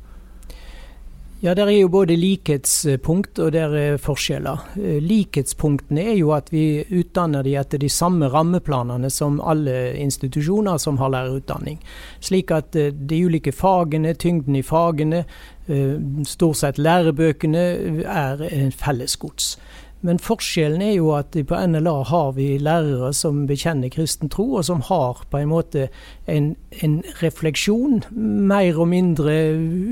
Ja, 1.44 1.54
Der 1.54 1.66
er 1.66 1.76
jo 1.76 1.88
både 1.92 2.14
likhetspunkt 2.16 3.38
og 3.38 3.52
der 3.52 3.74
er 3.76 3.98
forskjeller. 4.00 4.62
Eh, 4.80 5.02
likhetspunktene 5.04 6.00
er 6.00 6.14
jo 6.16 6.30
at 6.32 6.48
vi 6.48 6.86
utdanner 6.88 7.44
de 7.44 7.52
etter 7.60 7.78
de 7.78 7.90
samme 7.92 8.30
rammeplanene 8.32 9.10
som 9.12 9.42
alle 9.44 9.92
institusjoner 10.00 10.78
som 10.78 10.96
har 10.96 11.12
lærerutdanning. 11.12 11.82
Slik 12.20 12.50
at 12.50 12.74
eh, 12.76 12.94
de 12.96 13.20
ulike 13.26 13.52
fagene, 13.52 14.14
tyngden 14.14 14.56
i 14.56 14.62
fagene, 14.64 15.26
eh, 15.68 16.00
stort 16.24 16.62
sett 16.62 16.80
lærebøkene, 16.80 17.66
er 18.08 18.70
fellesgods. 18.72 19.58
Men 20.04 20.20
forskjellen 20.20 20.82
er 20.84 20.98
jo 20.98 21.14
at 21.16 21.32
på 21.32 21.58
NLA 21.72 21.94
har 22.10 22.34
vi 22.36 22.50
lærere 22.60 23.12
som 23.16 23.46
bekjenner 23.48 23.92
kristen 23.92 24.28
tro, 24.32 24.50
og 24.58 24.66
som 24.68 24.82
har 24.84 25.24
på 25.32 25.40
en 25.40 25.48
måte 25.48 25.88
en, 26.28 26.52
en 26.84 26.98
refleksjon, 27.22 28.02
mer 28.12 28.76
og 28.76 28.90
mindre 28.92 29.38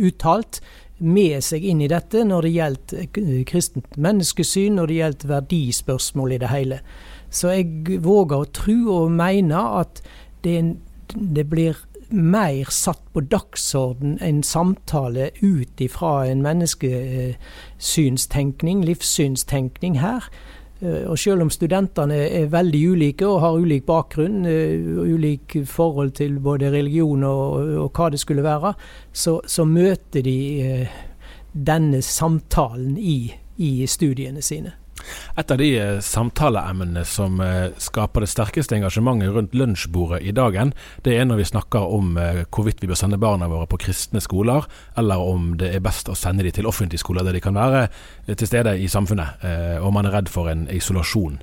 uttalt, 0.04 0.60
med 1.02 1.42
seg 1.42 1.64
inn 1.66 1.80
i 1.82 1.90
dette 1.90 2.20
når 2.22 2.46
det 2.46 2.52
gjelder 2.54 3.42
kristent 3.48 3.96
menneskesyn, 3.98 4.76
når 4.78 4.90
det 4.90 4.98
gjelder 5.00 5.32
verdispørsmål 5.32 6.36
i 6.36 6.38
det 6.38 6.50
hele. 6.52 6.78
Så 7.32 7.54
jeg 7.56 8.02
våger 8.04 8.44
å 8.44 8.50
tro 8.54 8.76
og 9.00 9.16
mene 9.16 9.64
at 9.80 10.02
det, 10.44 10.60
det 11.16 11.48
blir 11.50 11.80
mer 12.12 12.70
satt 12.70 13.12
på 13.12 13.20
dagsorden 13.20 14.18
en 14.22 14.42
samtale 14.42 15.30
ut 15.42 15.80
ifra 15.80 16.26
en 16.26 16.42
menneskesynstenkning, 16.42 18.84
livssynstenkning 18.84 20.00
her. 20.00 20.24
Eh, 20.82 21.10
og 21.10 21.18
selv 21.18 21.42
om 21.42 21.50
studentene 21.50 22.14
er 22.26 22.46
veldig 22.50 22.90
ulike 22.90 23.26
og 23.26 23.40
har 23.40 23.52
ulik 23.62 23.86
bakgrunn, 23.86 24.46
uh, 24.46 25.02
ulik 25.14 25.56
forhold 25.66 26.10
til 26.18 26.40
både 26.40 26.70
religion 26.74 27.24
og, 27.24 27.52
og 27.84 27.90
hva 27.94 28.08
det 28.10 28.20
skulle 28.20 28.42
være, 28.42 28.74
så, 29.12 29.40
så 29.46 29.64
møter 29.64 30.22
de 30.26 30.62
uh, 30.66 30.86
denne 31.52 32.02
samtalen 32.02 32.98
i, 32.98 33.34
i 33.56 33.86
studiene 33.86 34.42
sine. 34.42 34.72
Et 35.36 35.50
av 35.50 35.58
de 35.58 35.68
eh, 35.78 36.00
samtaleemnene 36.04 37.04
som 37.08 37.40
eh, 37.40 37.72
skaper 37.80 38.24
det 38.24 38.30
sterkeste 38.32 38.76
engasjementet 38.76 39.32
rundt 39.32 39.56
lunsjbordet 39.56 40.22
i 40.28 40.34
dagen, 40.36 40.74
det 41.06 41.16
er 41.16 41.28
når 41.28 41.40
vi 41.40 41.48
snakker 41.52 41.94
om 41.96 42.16
eh, 42.20 42.42
hvorvidt 42.52 42.82
vi 42.82 42.90
bør 42.90 43.00
sende 43.00 43.20
barna 43.22 43.48
våre 43.50 43.68
på 43.70 43.80
kristne 43.86 44.20
skoler, 44.22 44.68
eller 45.00 45.24
om 45.24 45.52
det 45.60 45.72
er 45.72 45.84
best 45.84 46.10
å 46.12 46.18
sende 46.18 46.44
dem 46.44 46.54
til 46.54 46.68
offentlige 46.68 47.02
skoler 47.02 47.26
der 47.26 47.36
de 47.36 47.44
kan 47.44 47.56
være 47.56 47.86
til 48.28 48.48
stede 48.48 48.74
i 48.78 48.88
samfunnet, 48.90 49.42
og 49.82 49.92
man 49.94 50.06
er 50.06 50.14
redd 50.14 50.28
for 50.30 50.50
en 50.50 50.64
isolasjon. 50.72 51.38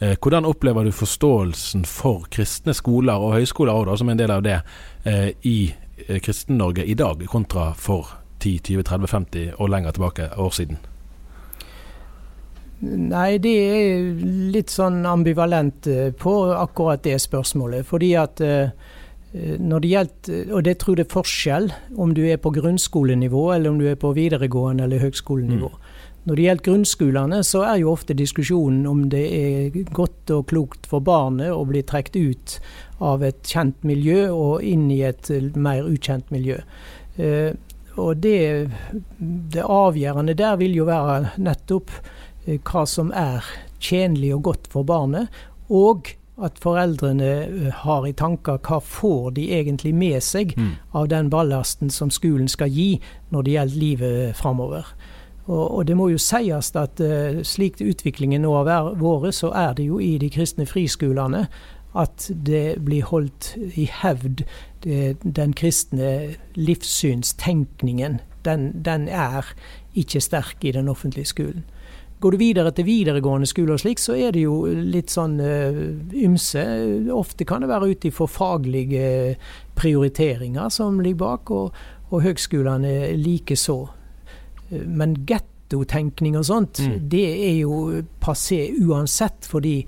Hvordan 0.00 0.46
opplever 0.48 0.86
du 0.86 0.92
forståelsen 0.94 1.84
for 1.88 2.28
kristne 2.32 2.74
skoler 2.76 3.20
og 3.20 3.34
høyskoler 3.36 3.76
også, 3.76 4.00
som 4.02 4.12
en 4.12 4.20
del 4.20 4.32
av 4.32 4.44
det 4.46 4.60
i 5.48 5.56
Kristen-Norge 6.08 6.86
i 6.86 6.96
dag, 6.98 7.26
kontra 7.28 7.70
for 7.76 8.14
10, 8.40 8.58
20, 8.70 8.86
30, 8.88 9.12
50 9.16 9.52
og 9.58 9.74
lenger 9.74 9.96
tilbake 9.96 10.32
år 10.36 10.56
siden? 10.56 10.80
Nei, 12.80 13.36
det 13.44 13.52
er 13.60 14.06
litt 14.54 14.72
sånn 14.72 15.02
ambivalent 15.04 15.84
eh, 15.90 16.08
på 16.16 16.32
akkurat 16.56 17.02
det 17.04 17.18
spørsmålet. 17.20 17.84
Fordi 17.88 18.14
at 18.16 18.40
eh, 18.40 18.72
når 19.60 19.82
det 19.84 19.90
gjelder, 19.90 20.38
og 20.56 20.64
det 20.64 20.78
tror 20.80 20.96
jeg 20.96 21.06
er 21.06 21.12
forskjell 21.12 21.68
om 22.00 22.14
du 22.16 22.22
er 22.24 22.40
på 22.40 22.54
grunnskolenivå 22.56 23.50
eller 23.54 23.70
om 23.70 23.80
du 23.82 23.84
er 23.90 23.98
på 24.00 24.14
videregående 24.16 24.86
eller 24.88 25.04
høgskolenivå. 25.04 25.68
Mm. 25.68 25.98
Når 26.24 26.36
det 26.36 26.46
gjelder 26.46 26.64
grunnskolene, 26.66 27.42
så 27.44 27.62
er 27.64 27.76
jo 27.80 27.92
ofte 27.92 28.16
diskusjonen 28.16 28.88
om 28.88 29.04
det 29.12 29.22
er 29.36 29.76
godt 29.96 30.32
og 30.34 30.48
klokt 30.50 30.88
for 30.88 31.04
barnet 31.04 31.52
å 31.52 31.62
bli 31.68 31.84
trukket 31.84 32.16
ut 32.16 32.56
av 33.00 33.24
et 33.24 33.40
kjent 33.44 33.84
miljø 33.88 34.26
og 34.32 34.64
inn 34.64 34.88
i 34.92 35.02
et 35.08 35.30
mer 35.56 35.84
ukjent 35.88 36.32
miljø. 36.32 36.58
Eh, 37.20 37.52
og 38.00 38.24
det, 38.24 38.40
det 39.20 39.62
avgjørende 39.68 40.36
der 40.38 40.56
vil 40.60 40.80
jo 40.80 40.88
være 40.88 41.36
nettopp 41.40 41.92
Eh, 41.92 42.19
hva 42.46 42.86
som 42.88 43.12
er 43.16 43.44
tjenlig 43.80 44.34
og 44.36 44.42
godt 44.50 44.68
for 44.72 44.86
barnet, 44.86 45.28
og 45.70 46.12
at 46.40 46.58
foreldrene 46.60 47.30
eh, 47.44 47.72
har 47.82 48.06
i 48.08 48.14
tanker 48.16 48.60
hva 48.64 48.80
får 48.80 49.34
de 49.36 49.50
egentlig 49.52 49.92
med 49.94 50.22
seg 50.24 50.54
mm. 50.56 50.70
av 50.96 51.08
den 51.12 51.30
ballasten 51.32 51.92
som 51.92 52.12
skolen 52.12 52.48
skal 52.48 52.72
gi 52.72 52.94
når 53.30 53.46
det 53.46 53.56
gjelder 53.56 53.82
livet 53.84 54.38
framover. 54.38 54.88
Og, 55.50 55.64
og, 55.66 55.82
det 55.88 55.96
må 55.98 56.10
jo 56.12 56.20
sies 56.20 56.70
at 56.78 57.00
uh, 57.02 57.40
slik 57.46 57.80
utviklingen 57.82 58.44
nå 58.44 58.52
har 58.54 58.68
vært, 58.68 59.34
så 59.34 59.50
er 59.56 59.74
det 59.76 59.88
jo 59.88 59.98
i 59.98 60.14
de 60.20 60.28
kristne 60.30 60.66
friskolene 60.68 61.46
at 61.98 62.28
det 62.30 62.78
blir 62.86 63.08
holdt 63.08 63.56
i 63.74 63.88
hevd 63.90 64.44
det, 64.84 65.16
den 65.24 65.54
kristne 65.58 66.36
livssynstenkningen. 66.54 68.20
Den, 68.46 68.70
den 68.86 69.08
er 69.08 69.48
ikke 69.98 70.22
sterk 70.22 70.62
i 70.62 70.72
den 70.76 70.88
offentlige 70.88 71.32
skolen. 71.32 71.64
Går 72.20 72.34
du 72.34 72.40
videre 72.40 72.70
til 72.76 72.84
videregående 72.84 73.48
skole 73.48 73.72
og 73.72 73.80
slik, 73.80 74.00
så 74.02 74.12
er 74.12 74.34
det 74.36 74.42
jo 74.42 74.58
litt 74.68 75.12
sånn 75.12 75.38
uh, 75.40 75.78
ymse. 76.20 76.64
Ofte 77.16 77.46
kan 77.48 77.64
det 77.64 77.70
være 77.70 77.94
ut 77.94 78.04
ifra 78.04 78.28
faglige 78.28 79.06
prioriteringer 79.78 80.68
som 80.74 81.00
ligger 81.00 81.22
bak, 81.24 81.52
og, 81.56 81.80
og 82.10 82.24
høgskolene 82.26 83.14
likeså. 83.16 83.78
Men 84.84 85.16
gettotenkning 85.26 86.36
og 86.36 86.44
sånt, 86.46 86.82
mm. 86.84 86.96
det 87.08 87.26
er 87.48 87.58
jo 87.62 88.02
passé 88.20 88.66
uansett, 88.84 89.48
fordi 89.48 89.78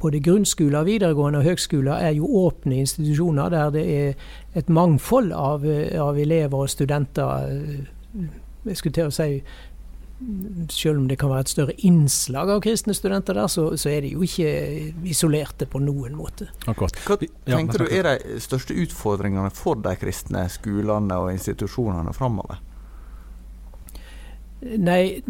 både 0.00 0.22
grunnskoler, 0.22 0.86
videregående 0.86 1.42
og 1.42 1.50
høgskoler 1.50 1.98
er 1.98 2.14
jo 2.16 2.30
åpne 2.46 2.78
institusjoner 2.84 3.50
der 3.52 3.70
det 3.74 3.86
er 3.96 4.26
et 4.56 4.68
mangfold 4.68 5.34
av, 5.34 5.66
av 6.00 6.18
elever 6.18 6.62
og 6.62 6.70
studenter. 6.70 7.48
Jeg 8.66 8.78
skulle 8.78 8.96
til 8.96 9.10
å 9.10 9.14
si 9.14 9.42
selv 10.72 11.02
om 11.02 11.08
det 11.10 11.18
kan 11.20 11.28
være 11.28 11.44
et 11.44 11.50
større 11.52 11.74
innslag 11.84 12.48
av 12.48 12.62
kristne 12.64 12.94
studenter 12.96 13.36
der, 13.36 13.50
så, 13.52 13.66
så 13.76 13.90
er 13.92 14.06
de 14.06 14.14
jo 14.14 14.24
ikke 14.24 14.48
isolerte 15.04 15.68
på 15.68 15.80
noen 15.84 16.16
måte. 16.16 16.48
Akkurat. 16.64 16.96
Hva 17.04 17.18
tenker 17.20 17.84
du 17.84 17.90
er 17.90 18.08
de 18.08 18.38
største 18.40 18.76
utfordringene 18.80 19.52
for 19.54 19.76
de 19.84 19.92
kristne 20.00 20.46
skolene 20.52 21.20
og 21.20 21.34
institusjonene 21.34 22.16
framover? 22.16 22.62
Nei, 24.80 25.20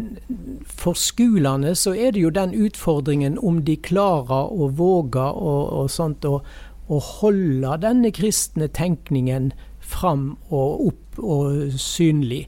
for 0.71 0.95
skolene 0.95 1.73
så 1.75 1.91
er 1.91 2.15
det 2.15 2.23
jo 2.23 2.31
den 2.31 2.55
utfordringen 2.55 3.35
om 3.43 3.59
de 3.67 3.75
klarer 3.75 4.47
å 4.47 4.69
våge 4.71 5.25
og, 5.35 5.63
og 5.81 5.91
sånt, 5.91 6.23
å, 6.23 6.39
å 6.87 7.01
holde 7.19 7.75
denne 7.83 8.13
kristne 8.15 8.69
tenkningen 8.71 9.51
fram 9.83 10.37
og 10.47 10.87
opp 10.87 11.19
og 11.19 11.75
synlig. 11.75 12.45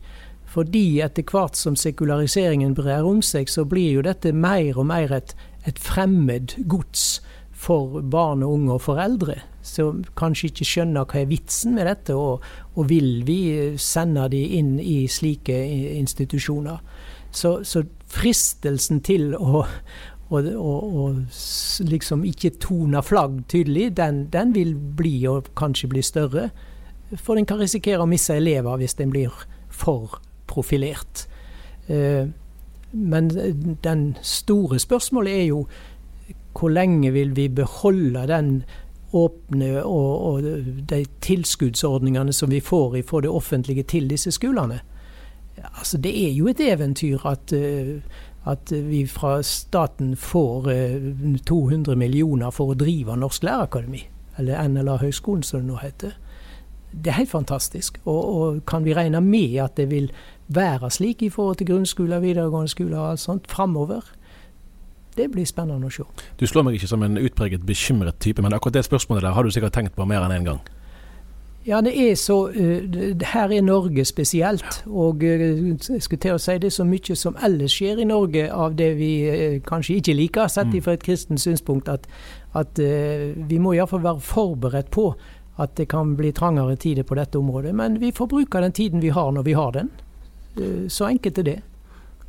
Fordi 0.60 1.00
etter 1.00 1.24
hvert 1.24 1.56
som 1.56 1.78
sekulariseringen 1.80 2.74
brer 2.76 3.06
om 3.08 3.22
seg, 3.24 3.48
så 3.48 3.64
blir 3.64 3.94
jo 3.94 4.02
dette 4.04 4.34
mer 4.36 4.76
og 4.76 4.90
mer 4.90 5.14
et, 5.16 5.32
et 5.70 5.80
fremmed 5.80 6.58
gods 6.68 7.22
for 7.56 8.02
barn 8.04 8.44
og 8.44 8.58
unge 8.58 8.74
og 8.76 8.82
foreldre. 8.84 9.38
Som 9.64 10.02
kanskje 10.20 10.50
ikke 10.50 10.68
skjønner 10.68 11.08
hva 11.08 11.22
er 11.22 11.32
vitsen 11.32 11.78
med 11.78 11.88
dette, 11.88 12.16
og, 12.16 12.44
og 12.76 12.90
vil 12.92 13.24
vi 13.28 13.40
sende 13.80 14.28
de 14.36 14.44
inn 14.60 14.76
i 14.84 15.06
slike 15.08 15.56
institusjoner. 15.96 16.84
Så, 17.32 17.62
så 17.64 17.86
fristelsen 18.12 19.00
til 19.06 19.32
å, 19.40 19.64
og, 19.64 20.54
og, 20.60 20.80
og, 21.06 21.42
liksom 21.88 22.28
ikke 22.28 22.58
tone 22.60 23.00
flagg 23.06 23.46
tydelig, 23.48 23.94
den, 23.96 24.26
den, 24.34 24.52
vil 24.60 24.76
bli 24.76 25.22
og 25.32 25.54
kanskje 25.56 25.96
bli 25.96 26.04
større. 26.04 26.50
For 27.16 27.40
en 27.40 27.48
kan 27.48 27.64
risikere 27.64 28.04
å 28.04 28.12
miste 28.12 28.36
elever 28.36 28.84
hvis 28.84 29.00
den 29.00 29.16
blir 29.16 29.46
for 29.72 30.20
profilert. 30.50 31.28
Eh, 31.88 32.28
men 32.92 33.30
den 33.84 34.18
store 34.26 34.80
spørsmålet 34.82 35.42
er 35.42 35.48
jo 35.52 35.64
hvor 36.58 36.72
lenge 36.74 37.12
vil 37.14 37.36
vi 37.38 37.48
beholde 37.48 38.26
den 38.28 38.64
åpne 39.14 39.84
og, 39.84 40.26
og 40.26 40.48
de 40.90 41.04
tilskuddsordningene 41.22 42.34
som 42.34 42.52
vi 42.52 42.60
får 42.60 43.00
fra 43.08 43.22
det 43.22 43.30
offentlige 43.30 43.84
til 43.84 44.10
disse 44.10 44.32
skolene. 44.32 44.80
Altså, 45.80 45.98
det 45.98 46.14
er 46.28 46.34
jo 46.34 46.48
et 46.48 46.60
eventyr 46.60 47.26
at, 47.26 47.54
eh, 47.54 48.02
at 48.46 48.72
vi 48.72 49.06
fra 49.08 49.42
staten 49.42 50.16
får 50.16 50.70
200 51.46 51.96
millioner 51.96 52.52
for 52.52 52.72
å 52.72 52.78
drive 52.80 53.18
Norsk 53.18 53.44
Lærerakademi, 53.44 54.04
eller 54.38 54.68
NLA 54.68 54.98
Høgskolen 54.98 55.44
som 55.44 55.62
det 55.62 55.68
nå 55.68 55.80
heter. 55.82 56.16
Det 56.92 57.12
er 57.12 57.20
helt 57.20 57.32
fantastisk. 57.32 58.00
Og, 58.06 58.36
og, 58.36 58.66
kan 58.66 58.86
vi 58.86 58.94
regne 58.94 59.22
med 59.22 59.60
at 59.62 59.78
det 59.78 59.90
vil 59.92 60.12
være 60.50 60.90
slik 60.92 61.22
i 61.24 61.30
forhold 61.30 61.60
til 61.60 61.68
grunnskoler, 61.68 62.20
videregående 62.20 62.72
skoler 62.72 62.98
og 62.98 63.12
alt 63.12 63.24
sånt 63.24 63.52
framover? 63.52 64.02
Det 65.18 65.30
blir 65.32 65.46
spennende 65.46 65.90
å 65.90 65.94
se. 65.94 66.06
Du 66.40 66.48
slår 66.48 66.66
meg 66.68 66.80
ikke 66.80 66.90
som 66.90 67.04
en 67.04 67.20
utpreget 67.20 67.66
bekymret 67.68 68.20
type, 68.24 68.42
men 68.42 68.54
akkurat 68.56 68.80
det 68.80 68.86
spørsmålet 68.88 69.26
der 69.28 69.36
har 69.36 69.44
du 69.44 69.52
sikkert 69.52 69.76
tenkt 69.76 69.98
på 69.98 70.08
mer 70.08 70.24
enn 70.24 70.36
én 70.36 70.42
en 70.42 70.52
gang? 70.54 70.62
Ja, 71.68 71.82
det 71.84 71.92
er 72.02 72.16
så 72.16 72.48
uh, 72.48 73.24
Her 73.34 73.52
er 73.52 73.62
Norge 73.62 74.06
spesielt. 74.06 74.84
Og 74.88 75.22
uh, 75.24 75.44
jeg 75.76 76.02
skulle 76.02 76.22
til 76.24 76.38
å 76.38 76.42
si 76.42 76.56
det 76.58 76.72
er 76.72 76.78
så 76.78 76.86
mye 76.88 77.18
som 77.20 77.36
ellers 77.46 77.76
skjer 77.76 78.00
i 78.00 78.08
Norge 78.08 78.48
av 78.54 78.78
det 78.80 78.94
vi 78.98 79.12
uh, 79.28 79.58
kanskje 79.68 80.00
ikke 80.00 80.16
liker, 80.16 80.48
sett 80.48 80.72
mm. 80.72 80.80
fra 80.86 80.96
et 80.96 81.04
kristent 81.04 81.42
synspunkt, 81.44 81.92
at, 81.92 82.08
at 82.58 82.80
vi 82.80 83.60
må 83.62 83.76
iallfall 83.76 84.02
være 84.02 84.24
forberedt 84.24 84.90
på 84.96 85.12
at 85.60 85.76
det 85.76 85.90
kan 85.92 86.16
bli 86.16 86.32
trangere 86.32 86.78
tider 86.80 87.04
på 87.04 87.18
dette 87.20 87.38
området. 87.38 87.76
Men 87.76 88.00
vi 88.00 88.14
får 88.16 88.32
bruke 88.32 88.62
den 88.64 88.72
tiden 88.72 89.04
vi 89.04 89.12
har 89.12 89.32
når 89.36 89.44
vi 89.44 89.58
har 89.60 89.76
den. 89.76 89.92
Så 90.92 91.08
enkelt 91.10 91.42
er 91.42 91.48
det. 91.48 91.60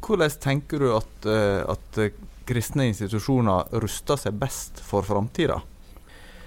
Hvordan 0.01 0.37
tenker 0.41 0.81
du 0.81 0.91
at, 0.97 1.27
at 1.29 1.99
kristne 2.49 2.87
institusjoner 2.89 3.69
ruster 3.83 4.19
seg 4.21 4.39
best 4.41 4.81
for 4.85 5.07
framtida? 5.07 5.61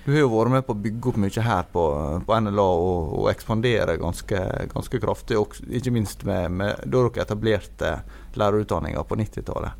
Du 0.03 0.11
har 0.11 0.25
jo 0.25 0.31
vært 0.33 0.51
med 0.51 0.65
på 0.67 0.73
å 0.75 0.81
bygge 0.83 1.09
opp 1.13 1.17
mye 1.23 1.43
her 1.45 1.67
på, 1.71 1.83
på 2.27 2.39
NLA 2.43 2.65
og, 2.75 3.13
og 3.21 3.29
ekspandere 3.31 3.95
ganske, 4.01 4.41
ganske, 4.73 4.99
kraftig. 4.99 5.37
Og 5.39 5.55
ikke 5.71 5.93
minst 5.95 6.25
med, 6.27 6.51
med, 6.59 6.81
da 6.83 7.05
dere 7.05 7.23
etablerte 7.23 7.93
lærerutdanninga 8.35 9.05
på 9.07 9.19
90-tallet. 9.21 9.79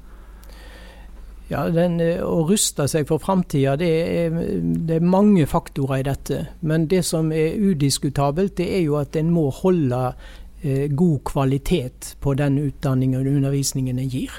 Ja, 1.52 1.66
den, 1.68 2.00
eh, 2.00 2.24
Å 2.24 2.46
ruste 2.48 2.88
seg 2.88 3.10
for 3.10 3.20
framtida, 3.20 3.76
det, 3.76 3.92
det, 4.88 4.96
er 4.96 5.04
mange 5.04 5.44
faktorer 5.50 6.00
i 6.00 6.08
dette. 6.08 6.39
Men 6.63 6.88
det 6.88 7.04
som 7.04 7.34
er 7.36 7.60
udiskutabelt, 7.60 8.56
det 8.62 8.70
er 8.78 8.86
jo 8.86 8.96
at 9.02 9.20
en 9.20 9.34
må 9.36 9.50
holde 9.60 10.06
eh, 10.08 10.32
god 10.95 11.23
kvalitet 11.28 12.13
på 12.23 12.34
den 12.39 12.56
utdanningen 12.62 13.19
og 13.19 13.36
undervisningen 13.36 13.99
en 13.99 14.10
gir. 14.10 14.32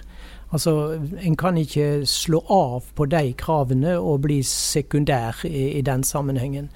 Altså, 0.54 1.00
En 1.20 1.36
kan 1.36 1.56
ikke 1.58 2.06
slå 2.06 2.38
av 2.48 2.84
på 2.94 3.06
de 3.10 3.32
kravene 3.38 3.96
og 3.98 4.22
bli 4.26 4.42
sekundær 4.46 5.42
i, 5.44 5.78
i, 5.78 5.82
den 5.82 6.04
sammenhengen. 6.04 6.68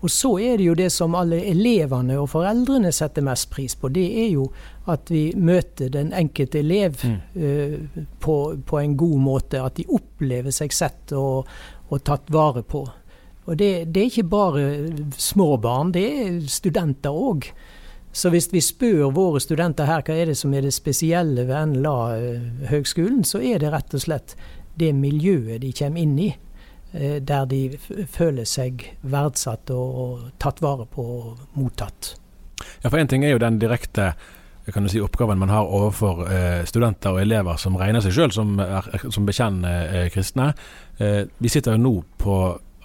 Og 0.00 0.10
så 0.10 0.30
er 0.38 0.56
det 0.56 0.64
jo 0.64 0.76
det 0.78 0.88
som 0.94 1.16
alle 1.18 1.40
elevene 1.50 2.16
og 2.22 2.30
foreldrene 2.30 2.92
setter 2.94 3.24
mest 3.26 3.50
pris 3.50 3.74
på. 3.74 3.90
Det 3.92 4.06
er 4.24 4.28
jo 4.30 4.46
at 4.88 5.10
vi 5.10 5.32
møter 5.36 5.90
den 5.92 6.12
enkelte 6.16 6.62
elev 6.62 7.02
mm. 7.02 7.18
uh, 7.36 8.04
på, 8.20 8.36
på, 8.64 8.78
en 8.78 8.96
god 8.96 9.18
måte. 9.18 9.60
At 9.60 9.76
de 9.76 9.88
opplever 9.90 10.54
seg 10.54 10.72
sett 10.72 11.12
og, 11.12 11.50
og 11.90 12.04
tatt 12.06 12.30
vare 12.32 12.62
på. 12.62 12.86
Og 13.48 13.58
det, 13.58 13.90
det, 13.92 14.00
er 14.00 14.12
ikke 14.12 14.30
bare 14.30 14.64
små 15.18 15.56
barn, 15.56 15.92
det 15.92 16.06
er 16.06 16.40
studenter 16.48 17.12
òg. 17.12 17.50
Så 18.18 18.32
hvis 18.34 18.48
vi 18.50 18.60
spør 18.64 19.12
våre 19.14 19.38
studenter 19.38 19.86
her 19.86 20.02
hva 20.02 20.14
er 20.18 20.32
det 20.32 20.38
som 20.40 20.54
er 20.56 20.64
det 20.66 20.74
spesielle 20.74 21.44
ved 21.46 21.74
NLA-høgskolen, 21.74 23.22
så 23.22 23.38
er 23.38 23.62
det 23.62 23.70
rett 23.70 23.94
og 23.94 24.02
slett 24.02 24.34
det 24.78 24.90
miljøet 24.94 25.62
de 25.62 25.70
kommer 25.78 26.02
inn 26.02 26.16
i. 26.18 26.32
Eh, 26.92 27.20
der 27.22 27.46
de 27.46 27.62
føler 28.10 28.48
seg 28.48 28.88
verdsatt 29.06 29.70
og 29.70 30.32
tatt 30.42 30.62
vare 30.64 30.88
på 30.90 31.04
og 31.04 31.46
mottatt. 31.58 32.16
Ja, 32.82 32.90
for 32.90 32.98
Én 32.98 33.10
ting 33.10 33.22
er 33.22 33.36
jo 33.36 33.42
den 33.42 33.60
direkte 33.62 34.14
kan 34.68 34.84
du 34.84 34.90
si, 34.92 35.00
oppgaven 35.00 35.38
man 35.40 35.48
har 35.48 35.64
overfor 35.64 36.26
eh, 36.28 36.64
studenter 36.68 37.14
og 37.14 37.22
elever 37.22 37.56
som 37.56 37.78
regner 37.80 38.02
seg 38.04 38.12
sjøl 38.12 38.34
som, 38.34 38.58
som 39.08 39.24
bekjennende 39.24 39.70
eh, 39.88 40.08
kristne. 40.12 40.50
Eh, 41.00 41.22
vi 41.38 41.48
sitter 41.48 41.76
jo 41.76 41.80
nå 41.86 41.92
på 42.20 42.34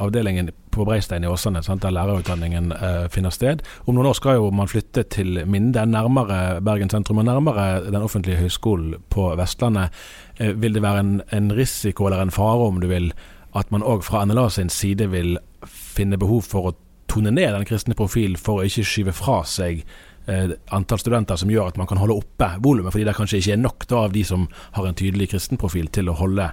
avdelingen 0.04 0.52
på 0.74 0.86
Breistein 0.88 1.24
i 1.24 1.30
Åsane, 1.30 1.62
sant, 1.64 1.84
der 1.84 1.94
lærerutdanningen 1.94 2.72
eh, 2.76 3.06
finner 3.14 3.34
sted. 3.34 3.64
Om 3.86 3.98
noen 3.98 4.10
år 4.10 4.18
skal 4.18 4.40
jo 4.40 4.50
man 4.56 4.70
flytte 4.72 5.06
til 5.14 5.44
Minde, 5.50 5.86
nærmere 5.90 6.60
Bergen 6.66 6.92
sentrum 6.92 7.22
og 7.22 7.28
nærmere 7.30 7.84
den 7.86 8.02
offentlige 8.02 8.42
høyskolen 8.42 8.98
på 9.14 9.30
Vestlandet. 9.40 9.94
Eh, 10.38 10.54
vil 10.60 10.76
det 10.78 10.84
være 10.86 11.04
en, 11.04 11.14
en, 11.32 11.52
risiko 11.56 12.08
eller 12.08 12.24
en 12.24 12.34
fare, 12.34 12.70
om 12.70 12.82
du 12.82 12.90
vil, 12.92 13.12
at 13.56 13.72
man 13.72 13.86
òg 13.86 14.06
fra 14.06 14.24
NLA 14.26 14.48
sin 14.50 14.72
side 14.74 15.12
vil 15.14 15.38
finne 15.68 16.18
behov 16.18 16.48
for 16.50 16.72
å 16.72 16.76
tone 17.12 17.32
ned 17.32 17.54
den 17.54 17.68
kristne 17.70 17.96
profil 17.98 18.38
for 18.42 18.62
å 18.62 18.68
ikke 18.68 18.86
skyve 18.88 19.14
fra 19.14 19.44
seg 19.46 19.84
eh, 20.26 20.56
antall 20.74 21.02
studenter 21.02 21.38
som 21.40 21.52
gjør 21.52 21.70
at 21.70 21.78
man 21.78 21.90
kan 21.90 22.02
holde 22.02 22.18
oppe 22.18 22.50
volumet, 22.64 22.94
fordi 22.96 23.06
det 23.08 23.18
kanskje 23.18 23.44
ikke 23.44 23.58
er 23.58 23.62
nok 23.62 23.86
da, 23.90 24.06
av 24.08 24.16
de 24.16 24.24
som 24.28 24.48
har 24.78 24.88
en 24.88 24.98
tydelig 24.98 25.30
kristen 25.34 25.62
profil 25.62 25.92
til 25.94 26.10
å 26.10 26.18
holde 26.18 26.50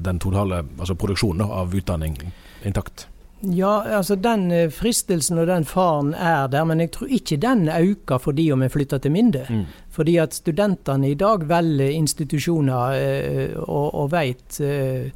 den 0.00 0.18
totale 0.22 0.62
altså 0.78 0.94
produksjonen 0.98 1.46
av 1.48 1.74
utdanning 1.74 2.18
intakt? 2.64 3.06
Ja, 3.42 3.82
altså 3.98 4.14
den 4.14 4.50
eh, 4.54 4.70
fristelsen 4.70 5.40
og 5.42 5.48
den 5.50 5.64
faren 5.66 6.12
er 6.14 6.46
der, 6.46 6.64
men 6.64 6.80
jeg 6.80 6.92
tror 6.94 7.10
ikke 7.10 7.40
den 7.42 7.66
øker 7.68 8.22
fordi 8.22 8.52
om 8.52 8.62
vi 8.62 8.68
flytter 8.70 8.98
til 9.02 9.12
Minde. 9.12 9.46
Mm. 9.50 9.64
Fordi 9.90 10.16
at 10.16 10.34
studentene 10.34 11.10
i 11.10 11.14
dag 11.18 11.48
velger 11.48 11.90
institusjoner 11.90 12.78
øh, 12.78 13.50
og, 13.56 13.94
og 13.94 14.12
øh, 14.60 15.10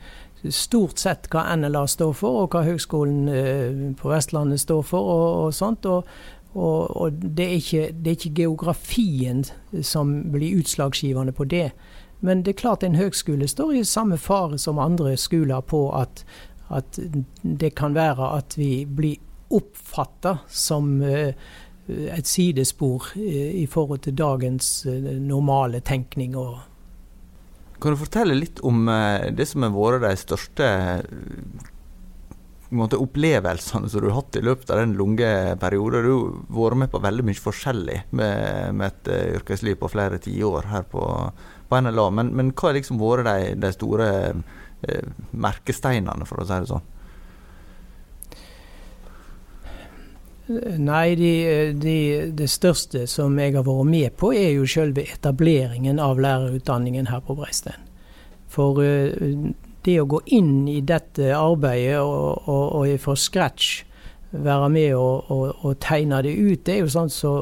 stort 0.51 1.01
sett 1.01 1.29
hva 1.31 1.55
NLA 1.57 1.87
står 1.87 2.13
for, 2.13 2.43
og 2.43 2.51
hva 2.51 2.65
Høgskolen 2.67 3.95
på 3.99 4.11
Vestlandet 4.11 4.61
står 4.61 4.83
for, 4.83 5.01
og, 5.01 5.45
og 5.45 5.55
sånt. 5.55 5.87
Og, 5.87 6.05
og, 6.55 6.97
og 6.97 7.13
det, 7.13 7.45
er 7.45 7.55
ikke, 7.61 7.89
det, 7.93 8.07
er 8.07 8.19
ikke, 8.19 8.35
geografien 8.35 9.45
som 9.83 10.33
blir 10.33 10.59
utslagsgivende 10.59 11.33
på 11.33 11.45
det. 11.45 11.71
Men 12.27 12.43
det 12.43 12.57
er 12.57 12.61
klart 12.65 12.83
en 12.83 12.99
høgskole 12.99 13.47
står 13.49 13.77
i 13.79 13.87
samme 13.87 14.19
fare 14.19 14.59
som 14.59 14.83
andre 14.83 15.15
skoler 15.21 15.63
på 15.63 15.87
at 15.95 16.25
at 16.75 16.99
det 17.43 17.75
kan 17.79 17.95
være 17.95 18.33
at 18.39 18.57
vi 18.59 18.71
blir 18.87 19.21
oppfatta 19.55 20.39
som 20.51 20.97
eh, 21.05 21.35
et 21.87 22.27
sidespor 22.27 23.13
eh, 23.15 23.55
i 23.63 23.67
forhold 23.71 24.03
til 24.07 24.17
dagens 24.19 24.71
eh, 24.91 25.13
normale 25.23 25.81
tenkning. 25.81 26.35
kan 27.81 27.93
du 27.93 28.01
fortelle 28.01 28.35
litt 28.35 28.61
om 28.61 28.87
det 29.37 29.47
som 29.47 29.63
har 29.63 29.71
vært 29.77 30.03
de 30.03 30.17
største 30.17 30.69
måte, 32.75 32.99
opplevelsene 32.99 33.89
som 33.89 34.01
du 34.01 34.09
har 34.09 34.17
hatt 34.17 34.37
i 34.37 34.43
løpet 34.43 34.71
av 34.71 34.81
den 34.81 34.97
lange 34.99 35.57
perioden? 35.61 36.03
Du 36.03 36.57
har 36.57 36.73
vært 36.73 36.83
med 36.83 36.91
på 36.91 37.03
veldig 37.05 37.27
mye 37.29 37.45
forskjellig 37.45 38.01
med, 38.11 38.75
med 38.75 38.87
et 38.91 39.13
yrkesliv 39.39 39.79
på 39.79 39.93
flere 39.93 40.19
tiår 40.19 40.73
her 40.73 40.89
på, 40.91 41.05
på 41.69 41.81
NLA. 41.83 42.11
Men, 42.19 42.31
men 42.39 42.53
hva 42.55 42.71
har 42.71 42.79
liksom 42.79 43.01
vært 43.03 43.27
de, 43.29 43.55
de 43.63 43.73
store 43.75 44.11
Eh, 44.83 45.09
merkesteinene, 45.31 46.27
for 46.29 46.43
å 46.43 46.45
si 46.47 46.61
det 46.61 46.69
sånn? 46.69 46.93
Nei, 50.79 51.17
de, 51.19 51.31
de, 51.75 51.97
det 52.37 52.49
største 52.53 53.07
som 53.11 53.35
jeg 53.41 53.57
har 53.57 53.65
vært 53.67 53.89
med 53.89 54.15
på, 54.21 54.31
er 54.37 54.53
jo 54.53 54.69
selve 54.69 55.07
etableringen 55.09 55.99
av 56.03 56.21
lærerutdanningen 56.23 57.09
her 57.11 57.25
på 57.25 57.35
Breistein. 57.39 57.89
For 58.53 58.79
uh, 58.79 59.49
det 59.89 59.97
å 60.03 60.07
gå 60.13 60.21
inn 60.37 60.69
i 60.71 60.79
dette 60.87 61.33
arbeidet 61.35 61.99
og, 62.05 62.47
og, 62.47 62.65
og 62.79 63.03
fra 63.03 63.17
scratch 63.19 63.81
være 64.31 64.69
med 64.71 64.95
og, 64.99 65.33
og, 65.33 65.73
tegne 65.83 66.21
det 66.23 66.37
ut, 66.37 66.63
det 66.67 66.77
er 66.77 66.85
jo 66.85 66.93
sånn 66.93 67.11
så 67.11 67.33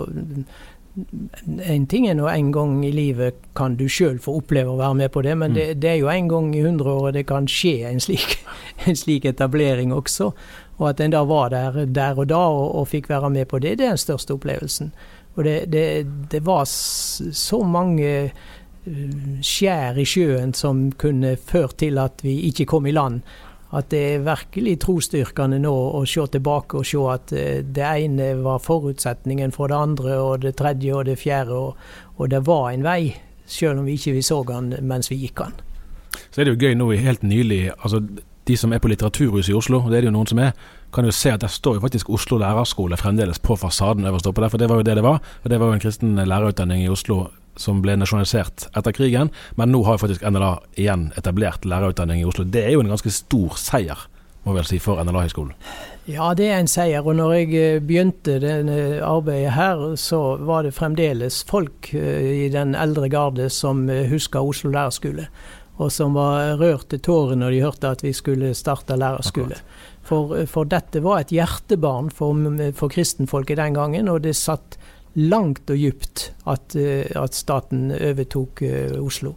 en 0.95 1.87
ting 1.91 2.07
er 2.07 2.15
nå 2.15 2.29
en 2.31 2.51
gang 2.55 2.77
i 2.87 2.93
livet 2.95 3.41
kan 3.59 3.75
du 3.79 3.87
sjøl 3.91 4.21
få 4.23 4.37
oppleve 4.39 4.75
å 4.75 4.79
være 4.79 4.99
med 5.03 5.13
på 5.15 5.25
det, 5.27 5.35
men 5.41 5.51
mm. 5.51 5.57
det, 5.57 5.67
det, 5.83 5.91
er 5.91 5.99
jo 5.99 6.11
en 6.13 6.29
gang 6.31 6.53
i 6.55 6.63
hundreåret 6.63 7.17
det 7.17 7.25
kan 7.27 7.49
skje 7.51 7.89
en 7.89 8.03
slik, 8.03 8.37
en 8.87 8.99
slik, 8.99 9.27
etablering 9.31 9.95
også. 9.95 10.31
Og 10.79 10.89
at 10.91 11.03
en 11.03 11.15
da 11.15 11.25
var 11.27 11.51
der, 11.55 11.85
der 11.87 12.19
og 12.19 12.29
da 12.31 12.43
og, 12.47 12.67
og, 12.81 12.89
fikk 12.91 13.11
være 13.11 13.31
med 13.35 13.51
på 13.51 13.59
det, 13.63 13.77
det 13.79 13.89
er 13.89 13.97
den 13.97 14.05
største 14.05 14.37
opplevelsen. 14.37 14.93
Og 15.35 15.45
det, 15.47 15.57
det, 15.75 15.87
det 16.31 16.45
var 16.47 16.63
så 16.67 17.63
mange 17.67 18.11
uh, 18.31 19.17
skjær 19.43 19.99
i 19.99 20.07
sjøen 20.07 20.55
som 20.55 20.87
kunne 20.99 21.35
ført 21.43 21.81
til 21.83 21.99
at 21.99 22.23
vi 22.23 22.39
ikke 22.51 22.69
kom 22.71 22.87
i 22.87 22.95
land 22.95 23.25
at 23.75 23.91
det 23.91 24.03
er 24.15 24.27
virkelig 24.27 24.77
trosstyrkende 24.85 25.59
nå 25.63 25.75
å 25.99 26.05
se 26.09 26.27
tilbake 26.37 26.79
og 26.81 26.89
se 26.89 27.05
at 27.11 27.35
eh, 27.35 27.63
det 27.65 27.85
ene 27.85 28.33
var 28.45 28.63
forutsetningen 28.63 29.55
for 29.55 29.73
det 29.73 29.79
andre, 29.79 30.19
og 30.23 30.45
det 30.45 30.55
tredje 30.61 30.95
og 30.95 31.09
det 31.09 31.19
fjerde. 31.21 31.59
Og, 31.59 31.89
og 32.17 32.31
det 32.31 32.45
var 32.47 32.71
en 32.71 32.87
vei, 32.87 33.15
selv 33.47 33.83
om 33.83 33.89
vi 33.89 33.99
ikke 33.99 34.23
så 34.23 34.43
den 34.49 34.75
mens 34.87 35.11
vi 35.11 35.25
gikk 35.25 35.43
den. 35.43 35.59
Så 36.31 36.41
er 36.41 36.47
det 36.47 36.55
jo 36.55 36.69
gøy 36.69 36.79
nå 36.79 36.93
helt 36.95 37.27
nylig. 37.27 37.67
altså 37.81 38.05
de 38.45 38.57
som 38.61 38.73
er 38.73 38.81
på 38.83 38.91
Litteraturhuset 38.93 39.53
i 39.53 39.57
Oslo, 39.57 39.81
og 39.81 39.91
det 39.91 39.99
er 39.99 40.05
det 40.05 40.11
jo 40.11 40.17
noen 40.19 40.29
som 40.29 40.41
er, 40.43 40.53
kan 40.95 41.07
jo 41.07 41.15
se 41.17 41.33
at 41.33 41.43
der 41.43 41.53
står 41.53 41.79
jo 41.79 41.85
faktisk 41.85 42.11
Oslo 42.13 42.39
lærerskole 42.39 42.99
fremdeles 43.01 43.41
på 43.43 43.57
fasaden 43.57 44.05
øverst 44.05 44.29
oppe 44.29 44.45
der, 44.45 44.53
for 44.53 44.61
det 44.61 44.69
var 44.69 44.83
jo 44.83 44.87
det 44.87 44.97
det 44.99 45.07
var. 45.07 45.23
Og 45.43 45.51
det 45.51 45.61
var 45.61 45.71
jo 45.71 45.79
en 45.79 45.83
kristen 45.83 46.15
lærerutdanning 46.21 46.85
i 46.85 46.91
Oslo 46.93 47.25
som 47.61 47.83
ble 47.85 47.97
nasjonalisert 48.01 48.69
etter 48.75 48.95
krigen, 48.97 49.31
men 49.59 49.73
nå 49.73 49.85
har 49.87 50.01
faktisk 50.03 50.25
NLA 50.27 50.57
igjen 50.81 51.11
etablert 51.19 51.67
lærerutdanning 51.69 52.23
i 52.23 52.27
Oslo. 52.29 52.45
Det 52.45 52.65
er 52.67 52.75
jo 52.75 52.83
en 52.85 52.93
ganske 52.95 53.13
stor 53.15 53.59
seier 53.61 54.09
må 54.45 54.53
vel 54.53 54.67
si, 54.69 54.79
for 54.83 55.01
NLA-høgskolen? 55.01 55.55
Ja, 56.11 56.29
det 56.37 56.51
er 56.51 56.59
en 56.61 56.69
seier. 56.69 57.05
Og 57.05 57.17
når 57.17 57.35
jeg 57.39 57.55
eh, 57.57 57.81
begynte 57.85 58.37
denne 58.43 59.01
arbeidet 59.05 59.55
her, 59.57 59.85
så 60.01 60.37
var 60.45 60.67
det 60.67 60.75
fremdeles 60.77 61.41
folk 61.49 61.93
i 61.95 62.51
den 62.53 62.77
eldre 62.77 63.09
garde 63.13 63.49
som 63.53 63.87
huska 64.11 64.43
Oslo 64.45 64.73
lærerskole. 64.75 65.29
Og 65.81 65.91
som 65.91 66.15
var 66.15 66.55
rørt 66.61 66.91
til 66.93 67.01
tårer 67.03 67.41
når 67.41 67.55
de 67.55 67.65
hørte 67.65 67.95
at 67.97 68.05
vi 68.05 68.13
skulle 68.15 68.53
starte 68.55 68.99
lærerskole. 69.01 69.57
For, 70.05 70.37
for, 70.45 70.69
dette 70.69 71.01
var 71.01 71.23
et 71.23 71.33
hjertebarn 71.33 72.11
for, 72.13 72.37
for 72.77 72.93
kristenfolket 72.93 73.57
den 73.57 73.75
gangen, 73.75 74.11
og 74.13 74.21
det 74.27 74.37
satt 74.37 74.77
langt 75.15 75.71
og 75.71 75.79
djupt 75.79 76.25
at, 76.51 76.75
eh, 76.77 77.07
at 77.17 77.35
staten 77.35 77.93
overtok 77.95 78.63
uh, 78.67 78.99
Oslo. 79.05 79.35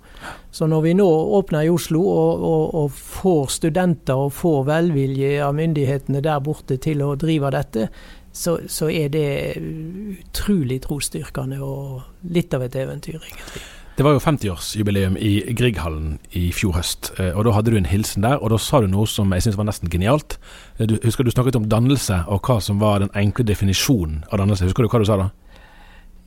Så 0.52 0.68
når 0.68 0.82
vi 0.82 0.94
nå 0.98 1.08
åpner 1.38 1.68
i 1.68 1.70
Oslo 1.70 2.02
og, 2.02 2.44
og, 2.50 2.76
og, 2.82 2.92
får 2.92 3.54
studenter 3.60 4.18
og 4.18 4.34
får 4.34 4.64
velvilje 4.72 5.38
av 5.46 5.56
myndighetene 5.58 6.24
der 6.26 6.42
borte 6.42 6.80
til 6.82 7.04
å 7.06 7.14
drive 7.20 7.54
dette, 7.54 7.90
så, 8.34 8.58
så 8.70 8.90
er 8.90 9.10
det 9.14 9.30
utrolig 9.58 10.82
trosstyrkende 10.86 11.62
og 11.62 12.30
litt 12.34 12.54
av 12.54 12.66
et 12.66 12.78
eventyr, 12.78 13.22
egentlig. 13.22 13.66
Det 13.98 14.06
var 14.06 14.14
jo 14.14 14.22
50-årsjubileum 14.22 15.16
i 15.18 15.40
Grieghallen 15.58 16.20
i 16.38 16.52
fjor 16.54 16.76
høst, 16.76 17.10
eh, 17.18 17.32
og 17.34 17.48
da 17.48 17.56
hadde 17.56 17.72
du 17.74 17.80
en 17.80 17.90
hilsen 17.90 18.22
der. 18.22 18.38
Og 18.38 18.52
da 18.54 18.60
sa 18.62 18.78
du 18.84 18.86
noe 18.92 19.10
som 19.10 19.34
jeg 19.34 19.48
syns 19.48 19.58
var 19.58 19.66
nesten 19.66 19.90
genialt. 19.90 20.36
Du, 20.78 21.00
husker 21.02 21.26
du 21.26 21.34
snakket 21.34 21.58
om 21.58 21.66
dannelse, 21.66 22.20
og 22.30 22.46
hva 22.46 22.60
som 22.62 22.78
var 22.78 23.02
den 23.02 23.10
enkle 23.18 23.48
definisjonen 23.50 24.20
av 24.30 24.38
dannelse. 24.38 24.70
Husker 24.70 24.86
du 24.86 24.94
hva 24.94 25.02
du 25.02 25.08
sa 25.10 25.18
da? 25.18 25.32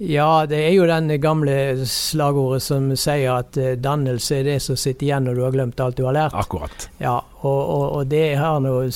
Ja, 0.00 0.46
det 0.48 0.56
er 0.64 0.70
jo 0.72 0.86
den 0.88 1.10
gamle 1.20 1.54
slagordet 1.84 2.62
som 2.64 2.86
sier 2.96 3.34
at 3.34 3.56
uh, 3.60 3.74
dannelse 3.76 4.38
er 4.38 4.46
det 4.48 4.54
som 4.64 4.78
sitter 4.80 5.10
igjen 5.10 5.26
når 5.28 5.36
du 5.36 5.42
har 5.44 5.52
glemt 5.52 5.82
alt 5.84 5.98
du 5.98 6.06
har 6.06 6.16
lært. 6.16 6.36
Akkurat. 6.40 6.86
Ja, 7.02 7.18
og, 7.42 7.58
og, 7.60 7.84
og 7.98 8.06
det, 8.08 8.22
noe, 8.64 8.86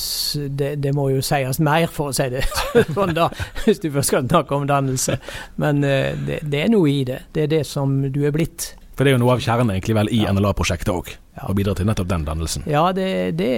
det, 0.57 0.71
det, 0.81 0.93
må 0.97 1.11
jo 1.13 1.21
sies 1.25 1.61
mer, 1.61 1.85
for 1.93 2.09
å 2.09 2.15
si 2.15 2.25
det 2.33 2.41
sånn 2.97 3.13
da, 3.13 3.29
hvis 3.67 3.83
du 3.83 3.91
først 3.91 4.15
skal 4.15 4.25
snakke 4.25 4.57
om 4.57 4.65
dannelse. 4.71 5.19
Men 5.61 5.85
uh, 5.85 6.17
det, 6.25 6.41
det 6.41 6.63
er 6.63 6.73
noe 6.73 6.89
i 6.89 7.03
det. 7.05 7.21
Det 7.37 7.45
er 7.45 7.53
det 7.53 7.61
som 7.69 7.99
du 8.09 8.23
er 8.25 8.33
blitt. 8.33 8.71
For 8.95 9.03
det 9.03 9.11
er 9.11 9.17
jo 9.17 9.21
noe 9.25 9.35
av 9.35 9.43
kjernen 9.43 9.73
egentlig 9.73 9.95
vel 9.97 10.09
i 10.15 10.21
ja. 10.23 10.31
NLA-prosjektet 10.31 10.91
òg, 10.93 11.09
ja. 11.35 11.49
å 11.49 11.55
bidra 11.57 11.73
til 11.75 11.87
nettopp 11.89 12.07
den 12.07 12.23
dannelsen. 12.27 12.63
Ja, 12.71 12.85
det, 12.95 13.35
det 13.35 13.49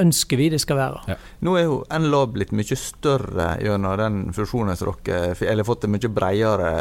ønsker 0.00 0.40
vi 0.40 0.50
det 0.52 0.60
skal 0.60 0.76
være. 0.76 1.00
Ja. 1.08 1.16
Nå 1.46 1.56
er 1.56 1.64
jo 1.64 1.78
NLA 1.88 2.20
blitt 2.34 2.52
mye 2.56 2.78
større 2.78 3.48
gjennom 3.64 3.96
den 4.00 4.20
fusjonen 4.36 4.76
som 4.76 4.92
dere 5.06 5.32
Eller 5.48 5.66
fått 5.66 5.86
et 5.86 5.94
mye 5.94 6.12
bredere 6.12 6.72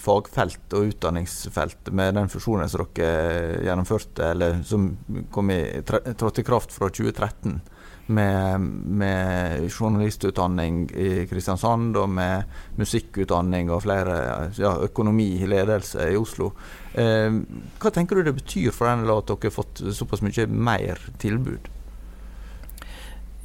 fagfelt 0.00 0.76
og 0.78 0.90
utdanningsfelt 0.94 1.92
med 1.92 2.16
den 2.16 2.32
fusjonen 2.32 2.72
som 2.72 2.88
dere 2.96 3.60
gjennomførte, 3.66 4.32
eller 4.32 4.60
som 4.64 4.88
kom 5.34 5.52
i, 5.52 5.60
trådte 5.84 6.40
i 6.40 6.48
kraft 6.48 6.72
fra 6.72 6.88
2013 6.88 7.60
med, 8.06 8.60
med, 9.00 9.66
journalistutdanning 9.70 10.84
i 10.94 11.26
Kristiansand 11.30 11.96
og 11.98 12.10
med 12.14 12.44
musikkutdanning 12.78 13.70
og 13.70 13.82
flere 13.86 14.18
ja, 14.58 14.76
økonomi 14.86 15.30
ledelse 15.48 16.10
i 16.12 16.18
Oslo. 16.18 16.52
Eh, 16.94 17.40
hva 17.82 17.92
tenker 17.94 18.18
du 18.18 18.28
det 18.28 18.36
betyr 18.38 18.74
for 18.74 18.90
NLA 18.90 19.18
at 19.22 19.32
dere 19.32 19.50
har 19.50 19.56
fått 19.56 19.82
såpass 19.96 20.22
mye 20.24 20.46
mer 20.46 21.02
tilbud? 21.22 21.72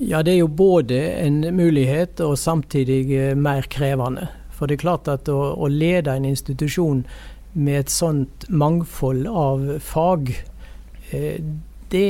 Ja, 0.02 0.24
Det 0.24 0.32
er 0.32 0.40
jo 0.42 0.48
både 0.48 0.98
en 1.22 1.44
mulighet 1.56 2.22
og 2.26 2.38
samtidig 2.38 3.04
eh, 3.14 3.36
mer 3.38 3.68
krevende. 3.70 4.30
For 4.50 4.66
det 4.66 4.80
er 4.80 4.86
klart 4.86 5.10
at 5.10 5.30
å, 5.30 5.54
å 5.58 5.68
lede 5.70 6.14
en 6.14 6.26
institusjon 6.26 7.04
med 7.54 7.80
et 7.80 7.92
sånt 7.94 8.48
mangfold 8.50 9.28
av 9.28 9.68
fag, 9.84 10.32
eh, 11.12 11.38
det 11.92 12.08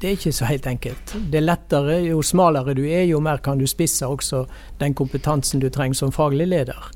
det 0.00 0.08
er, 0.08 0.16
ikke 0.16 0.32
så 0.34 0.48
helt 0.48 0.66
enkelt. 0.66 1.14
Det 1.30 1.38
er 1.38 1.46
lettere, 1.46 2.00
Jo 2.08 2.22
smalere 2.22 2.74
du 2.74 2.84
er, 2.84 3.04
jo 3.08 3.20
mer 3.20 3.38
kan 3.38 3.58
du 3.58 3.66
spisse 3.66 4.06
også 4.06 4.44
den 4.80 4.94
kompetansen 4.94 5.60
du 5.60 5.68
trenger 5.70 5.94
som 5.94 6.12
faglig 6.12 6.48
leder. 6.48 6.90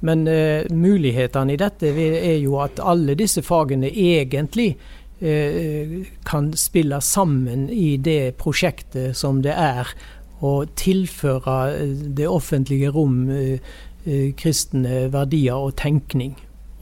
Men 0.00 0.26
uh, 0.28 0.62
mulighetene 0.70 1.54
i 1.54 1.60
dette 1.60 1.88
er 1.88 2.38
jo 2.38 2.58
at 2.60 2.80
alle 2.80 3.16
disse 3.16 3.42
fagene 3.42 3.90
egentlig 3.90 4.76
uh, 5.22 6.04
kan 6.24 6.52
spille 6.56 7.00
sammen 7.00 7.68
i 7.70 7.96
det 7.96 8.36
prosjektet 8.36 9.16
som 9.16 9.42
det 9.42 9.56
er 9.56 9.94
å 10.44 10.66
tilføre 10.76 11.52
eh, 11.72 11.92
det 12.12 12.26
offentlige 12.28 12.90
rom 12.92 13.22
kristne 14.36 15.06
verdier 15.08 15.56
og 15.56 15.78
tenkning. 15.80 16.34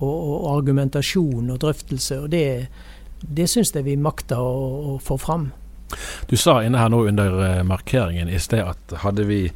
Og, 0.03 0.11
og 0.11 0.49
argumentasjon 0.57 1.53
og 1.55 1.61
drøftelse. 1.63 2.19
og 2.21 2.33
det 2.35 2.43
er 2.51 2.67
det 3.29 3.49
syns 3.51 3.75
jeg 3.75 3.87
vi 3.87 3.97
makter 4.01 4.41
å, 4.41 4.95
å, 4.95 4.97
få 5.03 5.19
fram. 5.21 5.51
Du 6.29 6.37
sa 6.41 6.59
inne 6.65 6.81
her 6.81 6.91
nå 6.93 7.05
under 7.09 7.39
eh, 7.45 7.63
markeringen 7.67 8.31
i 8.31 8.41
sted 8.43 8.65
at 8.65 8.97
hadde 9.05 9.27
vi 9.29 9.47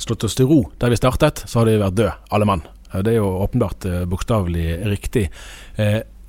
slått 0.00 0.24
oss 0.24 0.36
til 0.38 0.48
ro 0.48 0.60
der 0.80 0.92
vi 0.92 1.00
startet, 1.00 1.44
så 1.46 1.60
hadde 1.60 1.74
vi 1.74 1.82
vært 1.82 1.98
døde, 1.98 2.14
alle 2.30 2.48
mann. 2.48 2.64
Det 2.90 3.12
er 3.12 3.20
jo 3.20 3.28
åpenbart 3.44 3.86
eh, 3.88 4.04
bokstavelig 4.10 4.80
riktig. 4.90 5.28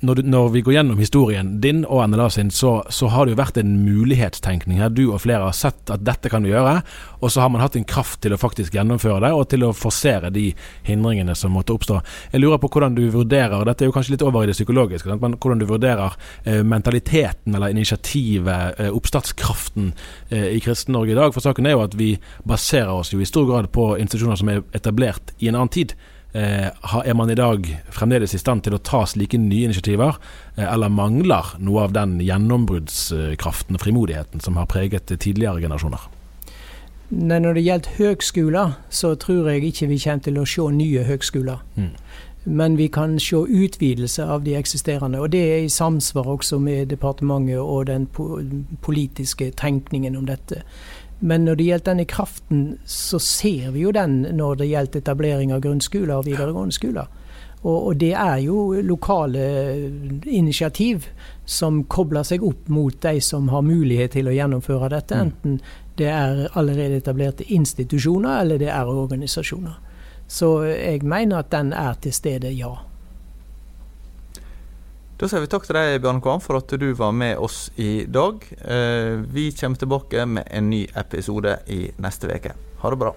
Når, 0.02 0.14
du, 0.18 0.22
når, 0.26 0.48
vi 0.48 0.60
går 0.66 0.74
gjennom 0.74 0.98
historien 0.98 1.50
din 1.62 1.84
og 1.86 2.00
NLA 2.10 2.24
sin, 2.34 2.48
så, 2.50 2.72
så, 2.90 3.06
har 3.12 3.26
det 3.26 3.36
jo 3.36 3.38
vært 3.38 3.60
en 3.60 3.76
mulighetstenkning 3.84 4.80
her. 4.82 4.90
Du 4.90 5.04
og 5.12 5.20
flere 5.22 5.46
har 5.46 5.54
sett 5.54 5.92
at 5.94 6.02
dette 6.02 6.30
kan 6.32 6.42
vi 6.42 6.50
gjøre, 6.50 6.80
og 7.20 7.30
så 7.30 7.44
har 7.44 7.52
man 7.54 7.62
hatt 7.62 7.76
en 7.78 7.86
kraft 7.86 8.18
til 8.24 8.34
å 8.34 8.38
faktisk 8.40 8.74
gjennomføre 8.74 9.20
det, 9.22 9.30
og 9.30 9.46
til 9.52 9.62
å 9.62 9.70
forsere 9.76 10.32
de 10.34 10.48
hindringene 10.88 11.36
som 11.38 11.54
måtte 11.54 11.76
oppstå. 11.76 12.00
Jeg 12.32 12.42
lurer 12.42 12.58
på 12.58 12.72
hvordan 12.74 12.96
du 12.98 13.04
vurderer, 13.14 13.62
dette 13.68 13.86
er 13.86 13.92
jo 13.92 13.94
kanskje 13.94 14.16
litt 14.16 14.24
over 14.26 14.42
i 14.42 14.50
det 14.50 14.56
psykologiske, 14.58 15.18
men 15.22 15.36
hvordan 15.38 15.62
du 15.62 15.68
vurderer 15.70 16.16
eh, 16.42 16.64
mentaliteten 16.66 17.54
eller 17.54 17.70
initiativet, 17.70 18.80
eh, 18.82 18.90
oppstartskraften 18.90 19.92
eh, 20.30 20.48
i 20.56 20.64
Kristen-Norge 20.64 21.14
i 21.14 21.20
dag. 21.20 21.30
For 21.36 21.46
saken 21.46 21.70
er 21.70 21.76
jo 21.76 21.84
at 21.86 21.94
vi 21.94 22.16
baserer 22.42 22.90
oss 22.96 23.14
jo 23.14 23.22
i 23.22 23.28
stor 23.30 23.46
grad 23.46 23.70
på 23.70 23.92
institusjoner 24.02 24.42
som 24.42 24.50
er 24.50 24.64
etablert 24.74 25.30
i 25.38 25.52
en 25.52 25.60
annen 25.60 25.70
tid. 25.78 25.94
Eh, 26.32 26.68
er 27.04 27.14
man 27.14 27.30
i 27.30 27.36
dag 27.36 27.66
fremdeles 27.92 28.32
i 28.32 28.40
stand 28.40 28.64
til 28.64 28.72
å 28.72 28.80
ta 28.80 29.02
slike 29.04 29.36
nye 29.36 29.68
initiativer, 29.68 30.16
eh, 30.56 30.64
eller 30.64 30.88
mangler 30.88 31.52
noe 31.60 31.84
av 31.84 31.92
den 31.92 32.18
gjennombruddskraften 32.24 33.76
og 33.76 33.84
frimodigheten 33.84 34.40
som 34.40 34.56
har 34.56 34.66
preget 34.66 35.12
tidligere 35.12 35.60
generasjoner? 35.60 36.08
Nei, 37.12 37.38
når 37.38 37.54
det 37.54 37.64
gjelder 37.66 37.96
høgskoler, 37.98 38.76
så 38.88 39.14
tror 39.20 39.50
jeg 39.50 39.66
ikke 39.68 39.90
vi 39.90 39.98
kommer 40.00 40.24
til 40.24 40.38
å 40.40 40.46
se 40.48 40.68
nye 40.72 41.04
høgskoler. 41.04 41.58
Mm. 41.76 41.90
Men 42.44 42.76
vi 42.76 42.88
kan 42.88 43.18
se 43.20 43.36
utvidelse 43.36 44.24
av 44.24 44.42
de 44.44 44.56
eksisterende. 44.56 45.20
Og 45.20 45.30
det 45.30 45.42
er 45.42 45.58
i 45.62 45.68
samsvar 45.68 46.26
også 46.26 46.58
med 46.58 46.88
departementet 46.88 47.60
og 47.60 47.86
den 47.86 48.08
politiske 48.82 49.52
tenkningen 49.52 50.16
om 50.16 50.26
dette. 50.26 50.64
Men 51.22 51.44
når 51.46 51.58
det 51.58 51.64
gjelder 51.68 51.86
denne 51.86 52.06
kraften, 52.10 52.62
så 52.84 53.18
ser 53.22 53.70
vi 53.70 53.84
jo 53.84 53.92
den 53.94 54.24
når 54.34 54.56
det 54.58 54.70
gjelder 54.72 55.02
etablering 55.04 55.52
av 55.54 55.62
grunnskoler 55.62 56.16
og 56.16 56.26
videregående 56.26 56.74
skoler. 56.74 57.10
Og, 57.62 57.76
og, 57.86 57.92
det 58.00 58.10
er 58.18 58.40
jo 58.42 58.72
lokale 58.82 59.44
initiativ 60.26 61.06
som 61.46 61.84
kobler 61.86 62.26
seg 62.26 62.42
opp 62.42 62.66
mot 62.74 62.96
de 63.04 63.20
som 63.22 63.46
har 63.54 63.62
mulighet 63.62 64.16
til 64.16 64.26
å 64.26 64.34
gjennomføre 64.34 64.90
dette. 64.90 65.14
Mm. 65.14 65.28
Enten 65.28 65.60
det 66.00 66.08
er 66.10 66.48
allerede 66.58 66.98
etablerte 66.98 67.46
institusjoner, 67.54 68.40
eller 68.42 68.58
det 68.58 68.72
er 68.74 68.90
organisasjoner. 68.90 69.78
Så 70.26 70.50
jeg 70.72 71.04
mener 71.06 71.44
at 71.44 71.52
den 71.54 71.70
er 71.76 71.94
til 72.02 72.14
stede, 72.16 72.50
ja. 72.56 72.72
Da 75.22 75.28
sier 75.30 75.44
vi 75.44 75.46
takk 75.46 75.62
til 75.68 75.76
deg, 75.78 76.00
Bjørn 76.02 76.18
Kvam, 76.18 76.40
for 76.42 76.58
at 76.58 76.72
du 76.82 76.88
var 76.98 77.12
med 77.14 77.38
oss 77.38 77.68
i 77.78 78.08
dag. 78.10 78.42
Eh, 78.58 79.22
vi 79.30 79.52
kommer 79.54 79.78
tilbake 79.78 80.24
med 80.26 80.48
en 80.50 80.66
ny 80.66 80.80
episode 80.98 81.60
i 81.70 81.92
neste 82.02 82.26
uke. 82.26 82.56
Ha 82.82 82.90
det 82.90 82.98
bra. 82.98 83.14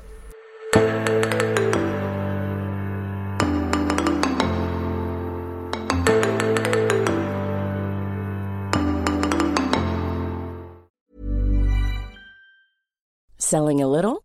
Selling 13.42 13.82
a 13.82 13.90
little? 13.90 14.25